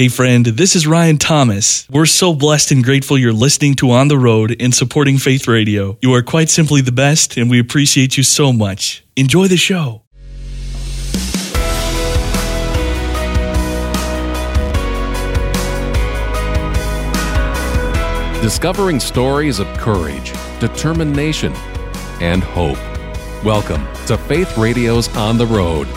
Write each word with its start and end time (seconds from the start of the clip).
Hey, 0.00 0.08
friend, 0.08 0.46
this 0.46 0.74
is 0.76 0.86
Ryan 0.86 1.18
Thomas. 1.18 1.86
We're 1.90 2.06
so 2.06 2.32
blessed 2.32 2.70
and 2.70 2.82
grateful 2.82 3.18
you're 3.18 3.34
listening 3.34 3.74
to 3.74 3.90
On 3.90 4.08
the 4.08 4.16
Road 4.16 4.56
and 4.58 4.74
supporting 4.74 5.18
Faith 5.18 5.46
Radio. 5.46 5.98
You 6.00 6.14
are 6.14 6.22
quite 6.22 6.48
simply 6.48 6.80
the 6.80 6.90
best, 6.90 7.36
and 7.36 7.50
we 7.50 7.60
appreciate 7.60 8.16
you 8.16 8.22
so 8.22 8.50
much. 8.50 9.04
Enjoy 9.14 9.46
the 9.46 9.58
show. 9.58 10.04
Discovering 18.40 19.00
stories 19.00 19.58
of 19.58 19.66
courage, 19.76 20.32
determination, 20.60 21.52
and 22.22 22.42
hope. 22.42 22.78
Welcome 23.44 23.86
to 24.06 24.16
Faith 24.16 24.56
Radio's 24.56 25.14
On 25.14 25.36
the 25.36 25.46
Road. 25.46 25.88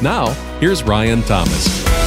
Now, 0.00 0.30
here's 0.58 0.82
Ryan 0.82 1.20
Thomas. 1.24 2.01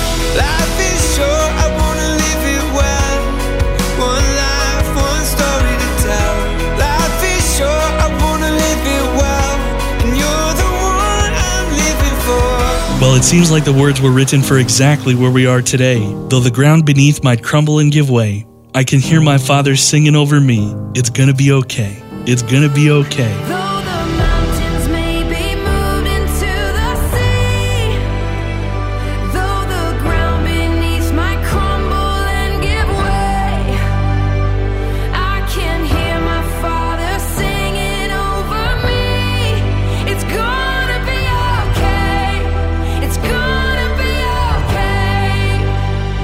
Well, 13.05 13.13
it 13.13 13.23
seems 13.23 13.51
like 13.51 13.65
the 13.65 13.71
words 13.71 14.01
were 14.01 14.09
written 14.09 14.41
for 14.41 14.57
exactly 14.57 15.13
where 15.13 15.29
we 15.29 15.45
are 15.45 15.61
today. 15.61 15.99
Though 16.27 16.39
the 16.39 16.49
ground 16.49 16.87
beneath 16.87 17.23
might 17.23 17.43
crumble 17.43 17.77
and 17.77 17.91
give 17.91 18.09
way, 18.09 18.47
I 18.73 18.83
can 18.83 18.99
hear 18.99 19.21
my 19.21 19.37
father 19.37 19.75
singing 19.75 20.15
over 20.15 20.41
me. 20.41 20.73
It's 20.95 21.11
gonna 21.11 21.35
be 21.35 21.51
okay. 21.51 22.01
It's 22.25 22.41
gonna 22.41 22.67
be 22.67 22.89
okay. 22.89 23.54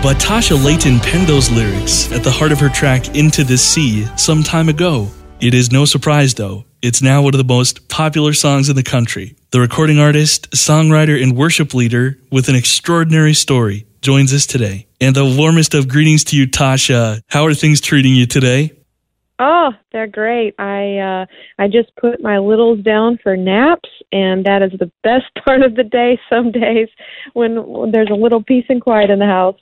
But 0.02 0.18
Tasha 0.18 0.62
Layton 0.64 1.00
penned 1.00 1.28
those 1.28 1.52
lyrics 1.52 2.12
at 2.12 2.24
the 2.24 2.32
heart 2.32 2.52
of 2.52 2.60
her 2.60 2.70
track 2.70 3.16
Into 3.16 3.44
the 3.44 3.56
Sea 3.56 4.08
some 4.18 4.42
time 4.42 4.68
ago. 4.68 5.08
It 5.40 5.54
is 5.54 5.72
no 5.72 5.86
surprise, 5.86 6.34
though. 6.34 6.66
It's 6.82 7.04
now 7.04 7.22
one 7.22 7.36
of 7.36 7.38
the 7.38 7.44
most 7.44 7.88
popular 7.88 8.34
songs 8.34 8.68
in 8.68 8.76
the 8.76 8.82
country. 8.82 9.36
The 9.52 9.60
recording 9.60 10.00
artist, 10.00 10.50
songwriter, 10.52 11.22
and 11.22 11.38
worship 11.38 11.76
leader 11.76 12.18
with 12.32 12.50
an 12.50 12.56
extraordinary 12.56 13.36
story 13.36 13.86
joins 14.02 14.34
us 14.34 14.48
today. 14.48 14.88
And 15.00 15.16
the 15.16 15.36
warmest 15.38 15.76
of 15.76 15.88
greetings 15.88 16.24
to 16.26 16.36
you, 16.36 16.48
Tasha. 16.48 17.22
How 17.28 17.46
are 17.46 17.54
things 17.54 17.80
treating 17.80 18.16
you 18.16 18.26
today? 18.26 18.72
Oh, 19.38 19.70
they're 19.92 20.08
great. 20.08 20.56
I 20.60 20.98
uh 20.98 21.26
I 21.60 21.68
just 21.68 21.96
put 21.96 22.22
my 22.22 22.40
littles 22.40 22.80
down 22.80 23.20
for 23.22 23.36
naps 23.38 23.90
and 24.12 24.46
that 24.46 24.62
is 24.62 24.72
the 24.80 24.92
best 25.04 25.26
part 25.46 25.62
of 25.62 25.76
the 25.76 25.84
day 25.84 26.20
some 26.30 26.52
days 26.52 26.90
when, 27.34 27.92
there's 27.92 28.10
a 28.12 28.16
little 28.16 28.44
peace 28.44 28.66
and 28.70 28.82
quiet 28.82 29.10
in 29.10 29.20
the 29.20 29.26
house. 29.26 29.60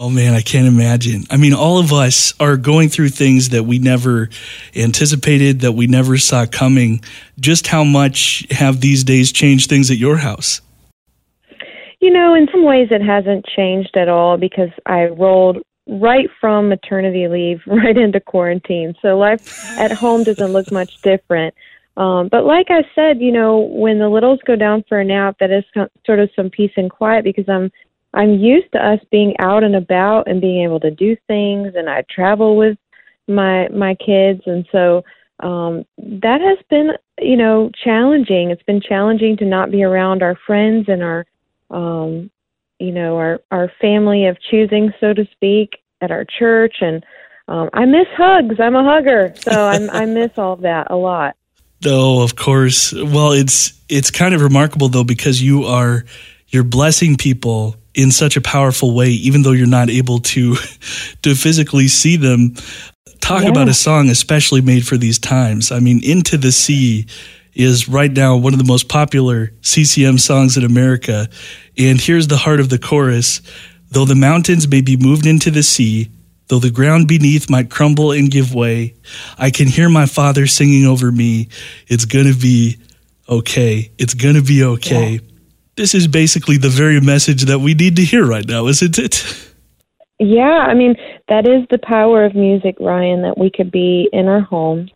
Oh 0.00 0.10
man, 0.10 0.32
I 0.32 0.42
can't 0.42 0.68
imagine. 0.68 1.24
I 1.28 1.36
mean, 1.36 1.52
all 1.52 1.78
of 1.78 1.92
us 1.92 2.32
are 2.38 2.56
going 2.56 2.88
through 2.88 3.08
things 3.08 3.48
that 3.48 3.64
we 3.64 3.80
never 3.80 4.28
anticipated, 4.76 5.62
that 5.62 5.72
we 5.72 5.88
never 5.88 6.18
saw 6.18 6.46
coming. 6.46 7.02
Just 7.40 7.66
how 7.66 7.82
much 7.82 8.46
have 8.52 8.80
these 8.80 9.02
days 9.02 9.32
changed 9.32 9.68
things 9.68 9.90
at 9.90 9.96
your 9.96 10.18
house? 10.18 10.60
You 12.00 12.12
know, 12.12 12.34
in 12.34 12.46
some 12.52 12.64
ways 12.64 12.88
it 12.92 13.02
hasn't 13.02 13.44
changed 13.46 13.96
at 13.96 14.08
all 14.08 14.36
because 14.36 14.70
I 14.86 15.06
rolled 15.06 15.58
right 15.88 16.28
from 16.40 16.68
maternity 16.68 17.26
leave 17.26 17.60
right 17.66 17.98
into 17.98 18.20
quarantine. 18.20 18.94
So 19.02 19.18
life 19.18 19.68
at 19.80 19.90
home 19.90 20.22
doesn't 20.22 20.52
look 20.52 20.70
much 20.70 21.02
different. 21.02 21.54
Um, 21.96 22.28
but 22.28 22.44
like 22.44 22.66
I 22.70 22.84
said, 22.94 23.20
you 23.20 23.32
know, 23.32 23.58
when 23.58 23.98
the 23.98 24.08
littles 24.08 24.38
go 24.46 24.54
down 24.54 24.84
for 24.88 25.00
a 25.00 25.04
nap, 25.04 25.38
that 25.40 25.50
is 25.50 25.64
sort 26.06 26.20
of 26.20 26.30
some 26.36 26.50
peace 26.50 26.70
and 26.76 26.88
quiet 26.88 27.24
because 27.24 27.48
I'm 27.48 27.72
I'm 28.18 28.34
used 28.34 28.72
to 28.72 28.84
us 28.84 28.98
being 29.12 29.36
out 29.38 29.62
and 29.62 29.76
about 29.76 30.26
and 30.26 30.40
being 30.40 30.64
able 30.64 30.80
to 30.80 30.90
do 30.90 31.16
things, 31.28 31.74
and 31.76 31.88
I 31.88 32.02
travel 32.10 32.56
with 32.56 32.76
my 33.28 33.68
my 33.68 33.94
kids, 33.94 34.42
and 34.44 34.66
so 34.72 35.04
um, 35.40 35.86
that 35.98 36.40
has 36.40 36.58
been 36.68 36.90
you 37.20 37.36
know 37.36 37.70
challenging. 37.84 38.50
It's 38.50 38.62
been 38.64 38.80
challenging 38.80 39.36
to 39.36 39.44
not 39.44 39.70
be 39.70 39.84
around 39.84 40.24
our 40.24 40.36
friends 40.46 40.86
and 40.88 41.00
our 41.00 41.26
um, 41.70 42.28
you 42.80 42.90
know 42.90 43.16
our 43.16 43.40
our 43.52 43.70
family 43.80 44.26
of 44.26 44.36
choosing, 44.50 44.92
so 44.98 45.14
to 45.14 45.24
speak, 45.30 45.76
at 46.00 46.10
our 46.10 46.24
church, 46.24 46.78
and 46.80 47.06
um, 47.46 47.70
I 47.72 47.84
miss 47.84 48.08
hugs. 48.16 48.56
I'm 48.58 48.74
a 48.74 48.82
hugger, 48.82 49.32
so 49.36 49.68
I'm, 49.68 49.88
I 49.90 50.04
miss 50.06 50.32
all 50.36 50.54
of 50.54 50.62
that 50.62 50.90
a 50.90 50.96
lot. 50.96 51.36
Oh, 51.86 52.24
of 52.24 52.34
course. 52.34 52.92
Well, 52.92 53.30
it's 53.30 53.80
it's 53.88 54.10
kind 54.10 54.34
of 54.34 54.42
remarkable 54.42 54.88
though 54.88 55.04
because 55.04 55.40
you 55.40 55.66
are 55.66 56.04
you're 56.48 56.64
blessing 56.64 57.16
people 57.16 57.76
in 57.94 58.10
such 58.12 58.36
a 58.36 58.40
powerful 58.40 58.94
way, 58.94 59.08
even 59.08 59.42
though 59.42 59.52
you're 59.52 59.66
not 59.66 59.90
able 59.90 60.18
to 60.20 60.54
to 61.22 61.34
physically 61.34 61.88
see 61.88 62.16
them. 62.16 62.54
Talk 63.20 63.42
Yeah. 63.42 63.48
about 63.50 63.68
a 63.68 63.74
song 63.74 64.08
especially 64.08 64.60
made 64.60 64.86
for 64.86 64.96
these 64.96 65.18
times. 65.18 65.72
I 65.72 65.80
mean, 65.80 66.00
Into 66.04 66.36
the 66.38 66.52
Sea 66.52 67.06
is 67.54 67.88
right 67.88 68.12
now 68.12 68.36
one 68.36 68.52
of 68.54 68.58
the 68.58 68.64
most 68.64 68.88
popular 68.88 69.52
CCM 69.62 70.18
songs 70.18 70.56
in 70.56 70.64
America. 70.64 71.28
And 71.76 72.00
here's 72.00 72.28
the 72.28 72.36
heart 72.36 72.60
of 72.60 72.68
the 72.68 72.78
chorus. 72.78 73.42
Though 73.90 74.04
the 74.04 74.14
mountains 74.14 74.68
may 74.68 74.80
be 74.82 74.96
moved 74.96 75.26
into 75.26 75.50
the 75.50 75.62
sea, 75.62 76.10
though 76.46 76.58
the 76.60 76.70
ground 76.70 77.08
beneath 77.08 77.50
might 77.50 77.70
crumble 77.70 78.12
and 78.12 78.30
give 78.30 78.54
way, 78.54 78.94
I 79.36 79.50
can 79.50 79.66
hear 79.66 79.88
my 79.88 80.06
father 80.06 80.46
singing 80.46 80.86
over 80.86 81.10
me. 81.10 81.48
It's 81.88 82.04
gonna 82.04 82.34
be 82.34 82.76
okay. 83.28 83.90
It's 83.98 84.14
gonna 84.14 84.42
be 84.42 84.62
okay. 84.62 85.20
This 85.78 85.94
is 85.94 86.08
basically 86.08 86.56
the 86.56 86.68
very 86.68 87.00
message 87.00 87.44
that 87.44 87.60
we 87.60 87.72
need 87.72 87.94
to 87.96 88.02
hear 88.02 88.26
right 88.26 88.44
now, 88.44 88.66
isn't 88.66 88.98
it? 88.98 89.24
Yeah, 90.18 90.66
I 90.66 90.74
mean, 90.74 90.96
that 91.28 91.46
is 91.46 91.68
the 91.70 91.78
power 91.78 92.24
of 92.24 92.34
music, 92.34 92.74
Ryan, 92.80 93.22
that 93.22 93.38
we 93.38 93.48
could 93.48 93.70
be 93.70 94.08
in 94.12 94.26
our 94.26 94.40
homes 94.40 94.90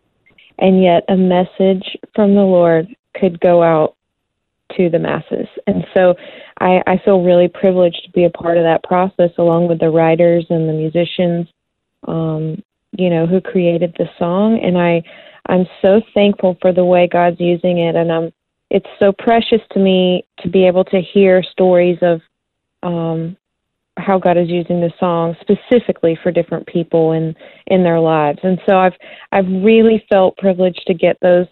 and 0.59 0.83
yet 0.83 1.05
a 1.07 1.15
message 1.15 1.95
from 2.13 2.35
the 2.35 2.41
Lord 2.41 2.93
could 3.15 3.39
go 3.39 3.63
out 3.63 3.95
to 4.75 4.89
the 4.89 4.99
masses. 4.99 5.47
And 5.67 5.85
so 5.93 6.15
I, 6.59 6.83
I 6.85 6.97
feel 7.05 7.23
really 7.23 7.47
privileged 7.47 8.01
to 8.03 8.11
be 8.11 8.25
a 8.25 8.29
part 8.29 8.57
of 8.57 8.65
that 8.65 8.83
process 8.83 9.31
along 9.37 9.69
with 9.69 9.79
the 9.79 9.89
writers 9.89 10.45
and 10.49 10.67
the 10.67 10.73
musicians, 10.73 11.47
um, 12.09 12.61
you 12.91 13.09
know, 13.09 13.25
who 13.25 13.39
created 13.39 13.95
the 13.97 14.09
song. 14.19 14.59
And 14.61 14.77
I, 14.77 15.01
I'm 15.47 15.65
so 15.81 16.01
thankful 16.13 16.57
for 16.61 16.73
the 16.73 16.83
way 16.83 17.07
God's 17.07 17.39
using 17.39 17.77
it. 17.77 17.95
And 17.95 18.11
I'm, 18.11 18.33
it's 18.73 18.89
so 18.99 19.13
precious 19.13 19.61
to 19.71 19.79
me 19.79 20.25
to 20.39 20.49
be 20.49 20.65
able 20.65 20.83
to 20.85 20.99
hear 20.99 21.43
stories 21.43 21.99
of, 22.01 22.21
um, 22.81 23.37
how 23.97 24.17
God 24.17 24.37
is 24.37 24.49
using 24.49 24.81
the 24.81 24.91
song 24.99 25.35
specifically 25.39 26.17
for 26.21 26.31
different 26.31 26.65
people 26.65 27.11
in 27.11 27.35
in 27.67 27.83
their 27.83 27.99
lives. 27.99 28.39
And 28.41 28.59
so 28.67 28.77
I've 28.77 28.95
I've 29.31 29.47
really 29.47 30.03
felt 30.09 30.35
privileged 30.37 30.83
to 30.87 30.95
get 30.95 31.17
those 31.21 31.45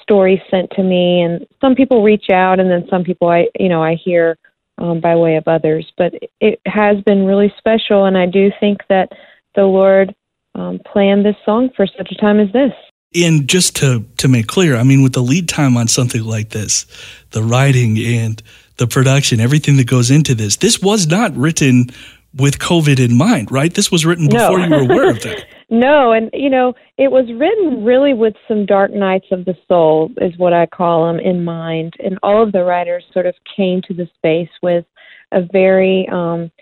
stories 0.00 0.38
sent 0.50 0.70
to 0.76 0.82
me 0.84 1.22
and 1.22 1.46
some 1.60 1.74
people 1.74 2.02
reach 2.02 2.30
out 2.32 2.60
and 2.60 2.70
then 2.70 2.86
some 2.88 3.02
people 3.02 3.28
I 3.28 3.46
you 3.58 3.68
know 3.68 3.82
I 3.82 3.96
hear 3.96 4.38
um, 4.78 5.00
by 5.00 5.16
way 5.16 5.34
of 5.34 5.48
others. 5.48 5.90
But 5.98 6.14
it 6.40 6.60
has 6.66 7.02
been 7.04 7.26
really 7.26 7.52
special 7.58 8.04
and 8.04 8.16
I 8.16 8.26
do 8.26 8.52
think 8.60 8.78
that 8.88 9.08
the 9.56 9.64
Lord 9.64 10.14
um, 10.54 10.78
planned 10.92 11.24
this 11.24 11.36
song 11.44 11.70
for 11.76 11.86
such 11.86 12.12
a 12.12 12.20
time 12.20 12.38
as 12.38 12.52
this. 12.52 12.72
And 13.14 13.48
just 13.48 13.74
to 13.76 14.04
to 14.18 14.28
make 14.28 14.46
clear, 14.46 14.76
I 14.76 14.84
mean, 14.84 15.02
with 15.02 15.14
the 15.14 15.22
lead 15.22 15.48
time 15.48 15.76
on 15.76 15.88
something 15.88 16.22
like 16.22 16.50
this, 16.50 16.86
the 17.30 17.42
writing 17.42 17.98
and 17.98 18.40
the 18.76 18.86
production, 18.86 19.40
everything 19.40 19.76
that 19.78 19.88
goes 19.88 20.10
into 20.10 20.34
this, 20.34 20.56
this 20.56 20.80
was 20.80 21.08
not 21.08 21.36
written 21.36 21.90
with 22.36 22.60
COVID 22.60 23.04
in 23.04 23.18
mind, 23.18 23.50
right? 23.50 23.74
This 23.74 23.90
was 23.90 24.06
written 24.06 24.26
No. 24.26 24.38
before 24.38 24.60
you 24.60 24.70
were 24.70 24.92
aware 24.92 25.10
of 25.10 25.20
that. 25.22 25.44
No, 25.70 26.12
and 26.12 26.30
you 26.32 26.48
know, 26.48 26.74
it 26.98 27.10
was 27.10 27.26
written 27.32 27.84
really 27.84 28.14
with 28.14 28.34
some 28.46 28.64
dark 28.64 28.92
nights 28.92 29.26
of 29.32 29.44
the 29.44 29.56
soul, 29.66 30.12
is 30.18 30.36
what 30.38 30.52
I 30.52 30.66
call 30.66 31.06
them, 31.06 31.18
in 31.18 31.44
mind. 31.44 31.94
And 31.98 32.16
all 32.22 32.42
of 32.42 32.52
the 32.52 32.62
writers 32.62 33.04
sort 33.12 33.26
of 33.26 33.34
came 33.56 33.82
to 33.82 33.94
the 33.94 34.08
space 34.14 34.50
with 34.62 34.84
a 35.32 35.42
very, 35.42 36.08
um, 36.12 36.52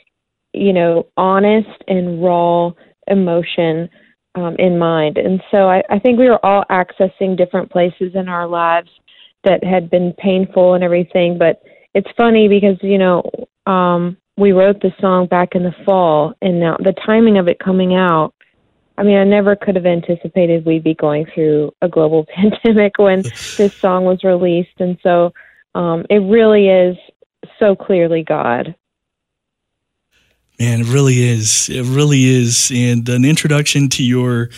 you 0.55 0.73
know, 0.73 1.06
honest 1.19 1.84
and 1.87 2.23
raw 2.23 2.70
emotion 3.06 3.90
um, 4.38 4.56
in 4.58 4.79
mind. 4.79 5.19
And 5.19 5.43
so 5.50 5.69
I, 5.69 5.82
I 5.90 5.99
think 5.99 6.19
we 6.19 6.29
were 6.29 6.44
all 6.44 6.64
accessing 6.70 7.37
different 7.37 7.70
places 7.70 8.12
in 8.14 8.29
our 8.29 8.46
lives 8.46 8.90
that 9.44 9.64
had 9.64 9.90
been 9.90 10.12
painful 10.19 10.75
and 10.75 10.85
everything. 10.85 11.38
But 11.38 11.62
it's 11.94 12.11
funny 12.17 12.49
because, 12.49 12.76
you 12.82 12.99
know, 12.99 13.23
um, 13.67 14.17
we 14.37 14.52
wrote 14.52 14.81
the 14.81 14.93
song 15.00 15.26
back 15.26 15.55
in 15.55 15.64
the 15.64 15.75
fall, 15.85 16.32
and 16.40 16.61
now 16.61 16.76
the 16.79 16.94
timing 17.05 17.38
of 17.38 17.49
it 17.49 17.58
coming 17.58 17.94
out 17.94 18.35
I 18.99 19.05
mean, 19.05 19.17
I 19.17 19.23
never 19.23 19.55
could 19.55 19.76
have 19.76 19.87
anticipated 19.87 20.67
we'd 20.67 20.82
be 20.82 20.94
going 20.94 21.25
through 21.32 21.73
a 21.81 21.88
global 21.88 22.26
pandemic 22.35 22.99
when 22.99 23.23
this 23.56 23.73
song 23.75 24.05
was 24.05 24.25
released. 24.25 24.81
And 24.81 24.99
so 25.05 25.32
um, 25.76 26.05
it 26.11 26.19
really 26.19 26.69
is 26.69 26.96
so 27.61 27.76
clearly 27.76 28.25
God. 28.25 28.75
Man, 30.58 30.81
it 30.81 30.87
really 30.88 31.22
is. 31.22 31.69
It 31.69 31.84
really 31.84 32.25
is. 32.25 32.72
And 32.75 33.08
an 33.08 33.25
introduction 33.25 33.88
to 33.90 34.02
your 34.02 34.50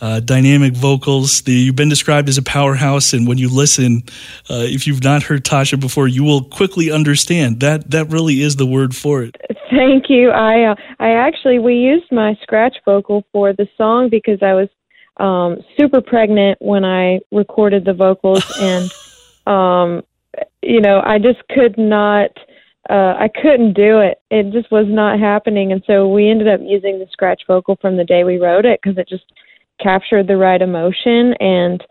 uh, 0.00 0.20
dynamic 0.20 0.74
vocals. 0.74 1.42
The, 1.42 1.52
you've 1.52 1.76
been 1.76 1.88
described 1.88 2.28
as 2.28 2.36
a 2.36 2.42
powerhouse, 2.42 3.12
and 3.12 3.26
when 3.26 3.38
you 3.38 3.48
listen, 3.48 4.02
uh, 4.50 4.66
if 4.66 4.86
you've 4.86 5.02
not 5.02 5.22
heard 5.22 5.44
Tasha 5.44 5.80
before, 5.80 6.08
you 6.08 6.24
will 6.24 6.44
quickly 6.44 6.90
understand 6.90 7.60
that 7.60 7.90
that 7.92 8.10
really 8.10 8.42
is 8.42 8.56
the 8.56 8.66
word 8.66 8.94
for 8.94 9.22
it. 9.22 9.36
Thank 9.70 10.10
you. 10.10 10.30
I 10.30 10.72
uh, 10.72 10.74
I 10.98 11.10
actually 11.10 11.58
we 11.58 11.74
used 11.76 12.10
my 12.12 12.36
scratch 12.42 12.76
vocal 12.84 13.24
for 13.32 13.52
the 13.52 13.68
song 13.76 14.08
because 14.08 14.40
I 14.42 14.54
was 14.54 14.68
um, 15.16 15.64
super 15.76 16.00
pregnant 16.00 16.58
when 16.60 16.84
I 16.84 17.20
recorded 17.32 17.84
the 17.84 17.94
vocals, 17.94 18.44
and 18.60 18.90
um, 19.46 20.02
you 20.62 20.80
know 20.80 21.00
I 21.04 21.18
just 21.18 21.46
could 21.48 21.78
not. 21.78 22.30
Uh, 22.90 23.14
I 23.18 23.28
couldn't 23.28 23.72
do 23.72 24.00
it. 24.00 24.20
It 24.30 24.52
just 24.52 24.70
was 24.70 24.86
not 24.88 25.18
happening, 25.18 25.72
and 25.72 25.82
so 25.86 26.08
we 26.08 26.28
ended 26.28 26.48
up 26.48 26.60
using 26.62 26.98
the 26.98 27.06
scratch 27.10 27.42
vocal 27.46 27.76
from 27.80 27.96
the 27.96 28.04
day 28.04 28.24
we 28.24 28.38
wrote 28.38 28.64
it 28.66 28.80
because 28.82 28.98
it 28.98 29.08
just 29.08 29.24
captured 29.80 30.26
the 30.26 30.36
right 30.36 30.60
emotion, 30.60 31.34
and 31.40 31.82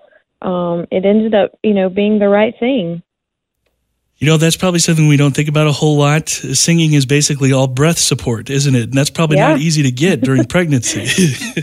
um, 0.41 0.85
it 0.91 1.05
ended 1.05 1.33
up, 1.33 1.51
you 1.63 1.73
know, 1.73 1.89
being 1.89 2.19
the 2.19 2.29
right 2.29 2.53
thing. 2.59 3.01
You 4.17 4.27
know, 4.27 4.37
that's 4.37 4.55
probably 4.55 4.79
something 4.79 5.07
we 5.07 5.17
don't 5.17 5.35
think 5.35 5.49
about 5.49 5.67
a 5.67 5.71
whole 5.71 5.97
lot. 5.97 6.29
Singing 6.29 6.93
is 6.93 7.05
basically 7.05 7.51
all 7.51 7.67
breath 7.67 7.97
support, 7.97 8.49
isn't 8.49 8.73
it? 8.75 8.83
And 8.83 8.93
that's 8.93 9.09
probably 9.09 9.37
Yeah. 9.37 9.49
not 9.49 9.59
easy 9.59 9.83
to 9.83 9.91
get 9.91 10.21
during 10.21 10.45
pregnancy. 10.55 11.07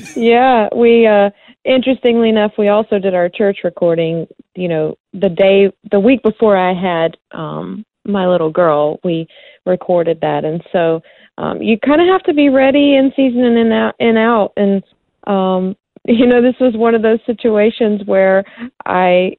Yeah, 0.17 0.69
we 0.75 1.06
uh 1.06 1.31
interestingly 1.65 2.29
enough 2.29 2.53
we 2.59 2.69
also 2.69 2.99
did 2.99 3.15
our 3.15 3.29
church 3.29 3.59
recording, 3.65 4.27
you 4.56 4.69
know, 4.69 4.99
the 5.12 5.29
day 5.29 5.71
the 5.91 6.00
week 6.00 6.23
before 6.23 6.56
I 6.56 6.75
had 6.75 7.17
um 7.31 7.87
my 8.06 8.26
little 8.26 8.50
girl, 8.50 8.99
we 9.05 9.26
recorded 9.67 10.20
that 10.20 10.44
and 10.44 10.62
so 10.73 11.02
um 11.38 11.62
you 11.62 11.79
kind 11.79 12.00
of 12.00 12.08
have 12.08 12.23
to 12.23 12.35
be 12.35 12.49
ready 12.49 12.97
in 12.97 13.12
season 13.14 13.44
and 13.44 13.58
in 13.58 13.73
out 13.73 13.94
and 14.00 14.19
out 14.19 14.52
and 14.56 14.82
um 15.26 15.76
you 16.06 16.26
know 16.26 16.41
this 16.41 16.58
was 16.61 16.75
one 16.76 16.94
of 16.94 17.02
those 17.02 17.20
situations 17.26 18.02
where 18.06 18.44
I 18.87 19.37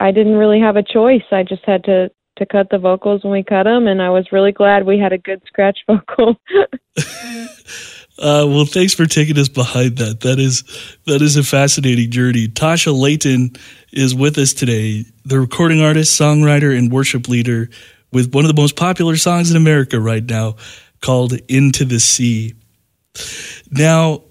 I 0.00 0.10
didn't 0.10 0.36
really 0.36 0.60
have 0.60 0.76
a 0.76 0.82
choice. 0.82 1.22
I 1.32 1.42
just 1.42 1.64
had 1.64 1.84
to 1.84 2.10
to 2.36 2.46
cut 2.46 2.68
the 2.70 2.78
vocals 2.78 3.22
when 3.22 3.32
we 3.32 3.44
cut 3.44 3.64
them 3.64 3.86
and 3.86 4.02
I 4.02 4.10
was 4.10 4.32
really 4.32 4.52
glad 4.52 4.84
we 4.84 4.98
had 4.98 5.12
a 5.12 5.18
good 5.18 5.42
scratch 5.46 5.78
vocal. 5.86 6.36
Uh, 8.16 8.46
well, 8.46 8.64
thanks 8.64 8.94
for 8.94 9.06
taking 9.06 9.36
us 9.38 9.48
behind 9.48 9.96
that. 9.96 10.20
That 10.20 10.38
is 10.38 10.62
that 11.06 11.20
is 11.20 11.36
a 11.36 11.42
fascinating 11.42 12.12
journey. 12.12 12.46
Tasha 12.46 12.96
Layton 12.96 13.56
is 13.92 14.14
with 14.14 14.38
us 14.38 14.52
today, 14.52 15.04
the 15.24 15.40
recording 15.40 15.80
artist, 15.80 16.18
songwriter, 16.18 16.76
and 16.76 16.92
worship 16.92 17.28
leader 17.28 17.70
with 18.14 18.32
one 18.32 18.44
of 18.44 18.54
the 18.54 18.60
most 18.60 18.76
popular 18.76 19.16
songs 19.16 19.50
in 19.50 19.56
America 19.56 20.00
right 20.00 20.24
now, 20.24 20.56
called 21.00 21.32
"Into 21.48 21.84
the 21.84 22.00
Sea." 22.00 22.54
Now, 23.70 24.22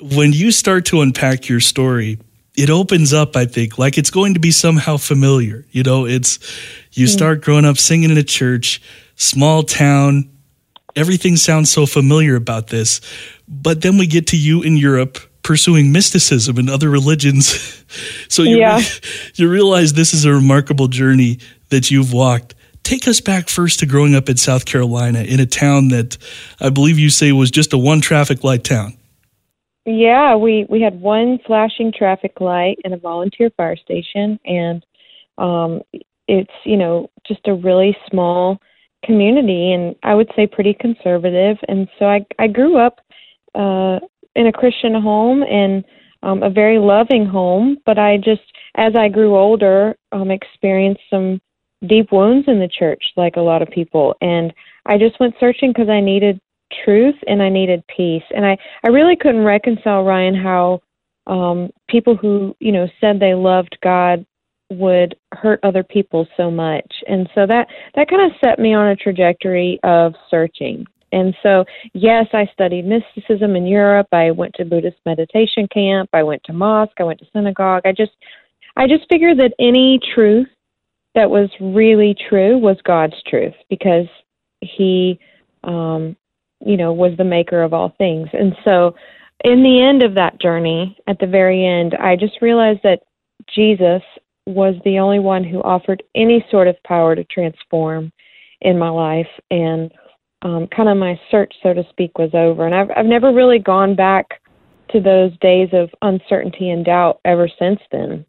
when 0.00 0.32
you 0.32 0.50
start 0.50 0.86
to 0.86 1.00
unpack 1.00 1.48
your 1.48 1.60
story, 1.60 2.18
it 2.56 2.70
opens 2.70 3.12
up, 3.12 3.36
I 3.36 3.46
think, 3.46 3.78
like 3.78 3.96
it's 3.96 4.10
going 4.10 4.34
to 4.34 4.40
be 4.40 4.50
somehow 4.50 4.96
familiar. 4.96 5.64
You 5.70 5.84
know, 5.84 6.06
it's 6.06 6.38
you 6.92 7.06
hmm. 7.06 7.12
start 7.12 7.40
growing 7.42 7.64
up 7.64 7.78
singing 7.78 8.10
in 8.10 8.18
a 8.18 8.22
church, 8.22 8.82
small 9.14 9.62
town, 9.62 10.30
everything 10.96 11.36
sounds 11.36 11.70
so 11.70 11.86
familiar 11.86 12.34
about 12.34 12.66
this. 12.68 13.00
But 13.46 13.82
then 13.82 13.96
we 13.96 14.06
get 14.06 14.26
to 14.28 14.36
you 14.36 14.62
in 14.62 14.76
Europe 14.76 15.18
pursuing 15.42 15.92
mysticism 15.92 16.58
and 16.58 16.68
other 16.68 16.90
religions. 16.90 17.84
so 18.28 18.42
you, 18.42 18.58
Yeah. 18.58 18.82
you 19.34 19.48
realize 19.48 19.92
this 19.92 20.12
is 20.12 20.24
a 20.24 20.32
remarkable 20.32 20.88
journey 20.88 21.38
that 21.70 21.90
you've 21.90 22.12
walked. 22.12 22.54
Take 22.88 23.06
us 23.06 23.20
back 23.20 23.50
first 23.50 23.80
to 23.80 23.86
growing 23.86 24.14
up 24.14 24.30
in 24.30 24.38
South 24.38 24.64
Carolina 24.64 25.20
in 25.20 25.40
a 25.40 25.44
town 25.44 25.88
that 25.88 26.16
I 26.58 26.70
believe 26.70 26.98
you 26.98 27.10
say 27.10 27.32
was 27.32 27.50
just 27.50 27.74
a 27.74 27.76
one 27.76 28.00
traffic 28.00 28.44
light 28.44 28.64
town. 28.64 28.96
Yeah, 29.84 30.36
we 30.36 30.64
we 30.70 30.80
had 30.80 30.98
one 30.98 31.38
flashing 31.46 31.92
traffic 31.92 32.40
light 32.40 32.78
and 32.84 32.94
a 32.94 32.96
volunteer 32.96 33.50
fire 33.58 33.76
station, 33.76 34.40
and 34.46 34.86
um, 35.36 35.82
it's 36.28 36.50
you 36.64 36.78
know 36.78 37.10
just 37.26 37.46
a 37.46 37.52
really 37.52 37.94
small 38.08 38.58
community, 39.04 39.70
and 39.70 39.94
I 40.02 40.14
would 40.14 40.30
say 40.34 40.46
pretty 40.46 40.72
conservative. 40.72 41.58
And 41.68 41.88
so 41.98 42.06
I 42.06 42.24
I 42.38 42.46
grew 42.46 42.78
up 42.78 43.00
uh, 43.54 43.98
in 44.34 44.46
a 44.46 44.52
Christian 44.52 44.94
home 44.94 45.42
and 45.42 45.84
um, 46.22 46.42
a 46.42 46.48
very 46.48 46.78
loving 46.78 47.26
home, 47.26 47.76
but 47.84 47.98
I 47.98 48.16
just 48.16 48.50
as 48.76 48.94
I 48.96 49.10
grew 49.10 49.36
older 49.36 49.94
um, 50.10 50.30
experienced 50.30 51.02
some 51.10 51.42
deep 51.86 52.10
wounds 52.12 52.48
in 52.48 52.58
the 52.58 52.68
church, 52.68 53.02
like 53.16 53.36
a 53.36 53.40
lot 53.40 53.62
of 53.62 53.68
people, 53.70 54.14
and 54.20 54.52
I 54.86 54.98
just 54.98 55.20
went 55.20 55.34
searching 55.38 55.70
because 55.70 55.88
I 55.88 56.00
needed 56.00 56.40
truth 56.84 57.14
and 57.26 57.42
I 57.42 57.48
needed 57.48 57.84
peace, 57.94 58.24
and 58.34 58.44
I 58.44 58.56
I 58.84 58.88
really 58.88 59.16
couldn't 59.16 59.44
reconcile 59.44 60.04
Ryan 60.04 60.34
how 60.34 60.80
um 61.26 61.70
people 61.88 62.16
who 62.16 62.56
you 62.58 62.72
know 62.72 62.88
said 63.00 63.20
they 63.20 63.34
loved 63.34 63.76
God 63.82 64.24
would 64.70 65.16
hurt 65.32 65.60
other 65.62 65.82
people 65.82 66.26
so 66.36 66.50
much. 66.50 66.92
And 67.06 67.28
so 67.34 67.46
that 67.46 67.68
that 67.94 68.08
kind 68.08 68.30
of 68.30 68.36
set 68.42 68.58
me 68.58 68.74
on 68.74 68.88
a 68.88 68.96
trajectory 68.96 69.78
of 69.82 70.14
searching. 70.30 70.84
And 71.12 71.34
so 71.42 71.64
yes 71.94 72.26
I 72.32 72.48
studied 72.52 72.86
mysticism 72.86 73.56
in 73.56 73.66
Europe. 73.66 74.08
I 74.12 74.30
went 74.30 74.54
to 74.56 74.64
Buddhist 74.64 74.98
meditation 75.06 75.66
camp. 75.72 76.10
I 76.12 76.22
went 76.22 76.42
to 76.44 76.52
mosque. 76.52 77.00
I 77.00 77.04
went 77.04 77.18
to 77.20 77.26
synagogue. 77.32 77.82
I 77.86 77.92
just 77.92 78.12
I 78.76 78.86
just 78.86 79.08
figured 79.08 79.38
that 79.38 79.54
any 79.58 79.98
truth 80.14 80.48
that 81.18 81.30
was 81.30 81.50
really 81.60 82.16
true 82.28 82.56
was 82.58 82.76
God's 82.84 83.20
truth 83.26 83.54
because 83.68 84.06
he 84.60 85.18
um 85.64 86.16
you 86.64 86.76
know, 86.76 86.92
was 86.92 87.16
the 87.16 87.24
maker 87.24 87.62
of 87.62 87.72
all 87.72 87.94
things. 87.98 88.28
And 88.32 88.56
so, 88.64 88.94
in 89.44 89.62
the 89.62 89.80
end 89.80 90.02
of 90.02 90.14
that 90.14 90.40
journey, 90.40 90.98
at 91.06 91.18
the 91.20 91.26
very 91.26 91.64
end, 91.64 91.94
I 91.94 92.16
just 92.16 92.42
realized 92.42 92.80
that 92.82 93.02
Jesus 93.54 94.02
was 94.46 94.74
the 94.84 94.98
only 94.98 95.20
one 95.20 95.44
who 95.44 95.62
offered 95.62 96.02
any 96.16 96.44
sort 96.50 96.66
of 96.66 96.82
power 96.82 97.14
to 97.14 97.22
transform 97.24 98.10
in 98.60 98.78
my 98.78 98.88
life. 98.88 99.28
And 99.50 99.92
um, 100.42 100.66
kind 100.66 100.88
of 100.88 100.96
my 100.96 101.20
search, 101.30 101.54
so 101.62 101.72
to 101.72 101.84
speak, 101.90 102.18
was 102.18 102.30
over. 102.34 102.66
And 102.66 102.74
I've, 102.74 102.90
I've 102.96 103.06
never 103.06 103.32
really 103.32 103.60
gone 103.60 103.94
back 103.94 104.40
to 104.90 105.00
those 105.00 105.30
days 105.38 105.68
of 105.72 105.90
uncertainty 106.02 106.70
and 106.70 106.84
doubt 106.84 107.20
ever 107.24 107.48
since 107.58 107.78
then. 107.92 108.24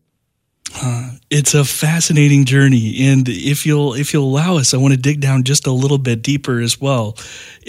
Uh, 0.81 1.11
it's 1.29 1.53
a 1.53 1.65
fascinating 1.65 2.45
journey, 2.45 2.95
and 3.09 3.27
if 3.27 3.65
you'll 3.65 3.93
if 3.93 4.13
you'll 4.13 4.23
allow 4.23 4.57
us, 4.57 4.73
I 4.73 4.77
want 4.77 4.93
to 4.93 4.99
dig 4.99 5.19
down 5.19 5.43
just 5.43 5.67
a 5.67 5.71
little 5.71 5.97
bit 5.97 6.21
deeper 6.21 6.59
as 6.59 6.79
well. 6.79 7.17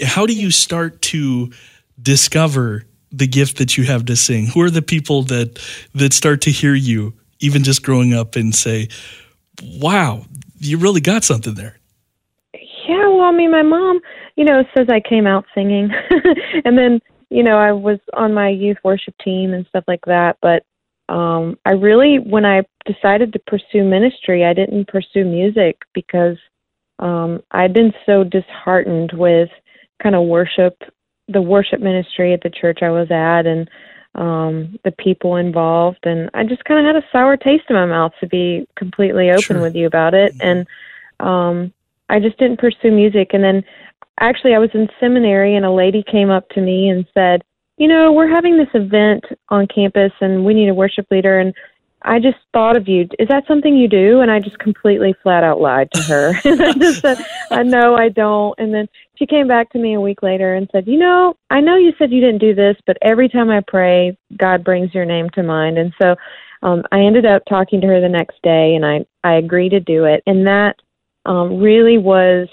How 0.01 0.25
do 0.25 0.33
you 0.33 0.49
start 0.49 1.01
to 1.03 1.51
discover 2.01 2.85
the 3.11 3.27
gift 3.27 3.57
that 3.57 3.77
you 3.77 3.83
have 3.83 4.05
to 4.05 4.15
sing? 4.15 4.47
Who 4.47 4.61
are 4.61 4.69
the 4.69 4.81
people 4.81 5.23
that 5.23 5.59
that 5.93 6.13
start 6.13 6.41
to 6.41 6.51
hear 6.51 6.73
you, 6.73 7.13
even 7.39 7.63
just 7.63 7.83
growing 7.83 8.13
up, 8.13 8.37
and 8.37 8.55
say, 8.55 8.87
"Wow, 9.61 10.25
you 10.59 10.77
really 10.77 11.01
got 11.01 11.25
something 11.25 11.55
there." 11.55 11.77
Yeah, 12.87 13.07
well, 13.07 13.23
I 13.23 13.31
mean, 13.31 13.51
my 13.51 13.63
mom, 13.63 13.99
you 14.37 14.45
know, 14.45 14.63
says 14.75 14.87
I 14.89 15.01
came 15.01 15.27
out 15.27 15.45
singing, 15.53 15.91
and 16.65 16.77
then, 16.77 17.01
you 17.29 17.43
know, 17.43 17.57
I 17.57 17.73
was 17.73 17.99
on 18.13 18.33
my 18.33 18.49
youth 18.49 18.77
worship 18.85 19.15
team 19.23 19.53
and 19.53 19.65
stuff 19.67 19.83
like 19.87 20.05
that. 20.05 20.37
But 20.41 20.63
um, 21.11 21.57
I 21.65 21.71
really, 21.71 22.19
when 22.19 22.45
I 22.45 22.63
decided 22.85 23.33
to 23.33 23.39
pursue 23.39 23.83
ministry, 23.83 24.45
I 24.45 24.53
didn't 24.53 24.87
pursue 24.87 25.25
music 25.25 25.77
because 25.93 26.37
um, 26.99 27.41
I'd 27.51 27.73
been 27.73 27.93
so 28.05 28.23
disheartened 28.23 29.11
with 29.13 29.49
kind 30.01 30.15
of 30.15 30.23
worship, 30.23 30.81
the 31.27 31.41
worship 31.41 31.81
ministry 31.81 32.33
at 32.33 32.41
the 32.43 32.49
church 32.49 32.79
I 32.81 32.91
was 32.91 33.11
at, 33.11 33.45
and 33.45 33.69
um, 34.15 34.79
the 34.85 34.91
people 34.91 35.35
involved, 35.35 35.99
and 36.03 36.29
I 36.33 36.45
just 36.45 36.63
kind 36.63 36.79
of 36.79 36.95
had 36.95 37.03
a 37.03 37.07
sour 37.11 37.35
taste 37.35 37.65
in 37.69 37.75
my 37.75 37.85
mouth 37.85 38.13
to 38.21 38.27
be 38.27 38.65
completely 38.77 39.31
open 39.31 39.41
Sure. 39.41 39.61
with 39.61 39.75
you 39.75 39.87
about 39.87 40.13
it, 40.13 40.33
and 40.39 40.65
um, 41.19 41.73
I 42.07 42.19
just 42.19 42.37
didn't 42.37 42.59
pursue 42.59 42.91
music. 42.91 43.31
And 43.33 43.43
then 43.43 43.63
actually, 44.21 44.53
I 44.53 44.59
was 44.59 44.69
in 44.73 44.87
seminary, 44.97 45.57
and 45.57 45.65
a 45.65 45.71
lady 45.71 46.03
came 46.09 46.29
up 46.29 46.47
to 46.49 46.61
me 46.61 46.87
and 46.87 47.05
said, 47.13 47.43
You 47.81 47.87
know, 47.87 48.11
we're 48.11 48.29
having 48.29 48.59
this 48.59 48.69
event 48.75 49.23
on 49.49 49.65
campus, 49.65 50.11
and 50.21 50.45
we 50.45 50.53
need 50.53 50.69
a 50.69 50.73
worship 50.75 51.07
leader. 51.09 51.39
And 51.39 51.51
I 52.03 52.19
just 52.19 52.37
thought 52.53 52.77
of 52.77 52.87
you. 52.87 53.07
Is 53.17 53.27
that 53.29 53.47
something 53.47 53.75
you 53.75 53.87
do? 53.87 54.19
And 54.19 54.29
I 54.29 54.39
just 54.39 54.59
completely 54.59 55.15
flat 55.23 55.43
out 55.43 55.59
lied 55.59 55.89
to 55.93 56.03
her. 56.03 56.39
and 56.45 56.61
I 56.61 56.73
just 56.73 57.01
said, 57.01 57.17
I 57.49 57.63
know 57.63 57.95
I 57.95 58.09
don't. 58.09 58.53
And 58.59 58.71
then 58.71 58.87
she 59.15 59.25
came 59.25 59.47
back 59.47 59.71
to 59.71 59.79
me 59.79 59.95
a 59.95 59.99
week 59.99 60.21
later 60.21 60.53
and 60.53 60.69
said, 60.71 60.85
You 60.85 60.99
know, 60.99 61.35
I 61.49 61.59
know 61.59 61.75
you 61.75 61.91
said 61.97 62.11
you 62.11 62.21
didn't 62.21 62.37
do 62.37 62.53
this, 62.53 62.77
but 62.85 62.97
every 63.01 63.27
time 63.27 63.49
I 63.49 63.61
pray, 63.67 64.15
God 64.37 64.63
brings 64.63 64.93
your 64.93 65.05
name 65.05 65.31
to 65.31 65.41
mind. 65.41 65.79
And 65.79 65.91
so 65.99 66.15
um, 66.61 66.83
I 66.91 66.99
ended 66.99 67.25
up 67.25 67.41
talking 67.49 67.81
to 67.81 67.87
her 67.87 67.99
the 67.99 68.07
next 68.07 68.35
day, 68.43 68.75
and 68.75 68.85
I, 68.85 69.05
I 69.23 69.37
agreed 69.37 69.69
to 69.69 69.79
do 69.79 70.05
it. 70.05 70.21
And 70.27 70.45
that 70.45 70.75
um, 71.25 71.57
really 71.57 71.97
was 71.97 72.47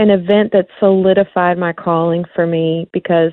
an 0.00 0.10
event 0.10 0.50
that 0.54 0.66
solidified 0.80 1.56
my 1.56 1.72
calling 1.72 2.24
for 2.34 2.48
me 2.48 2.88
because 2.92 3.30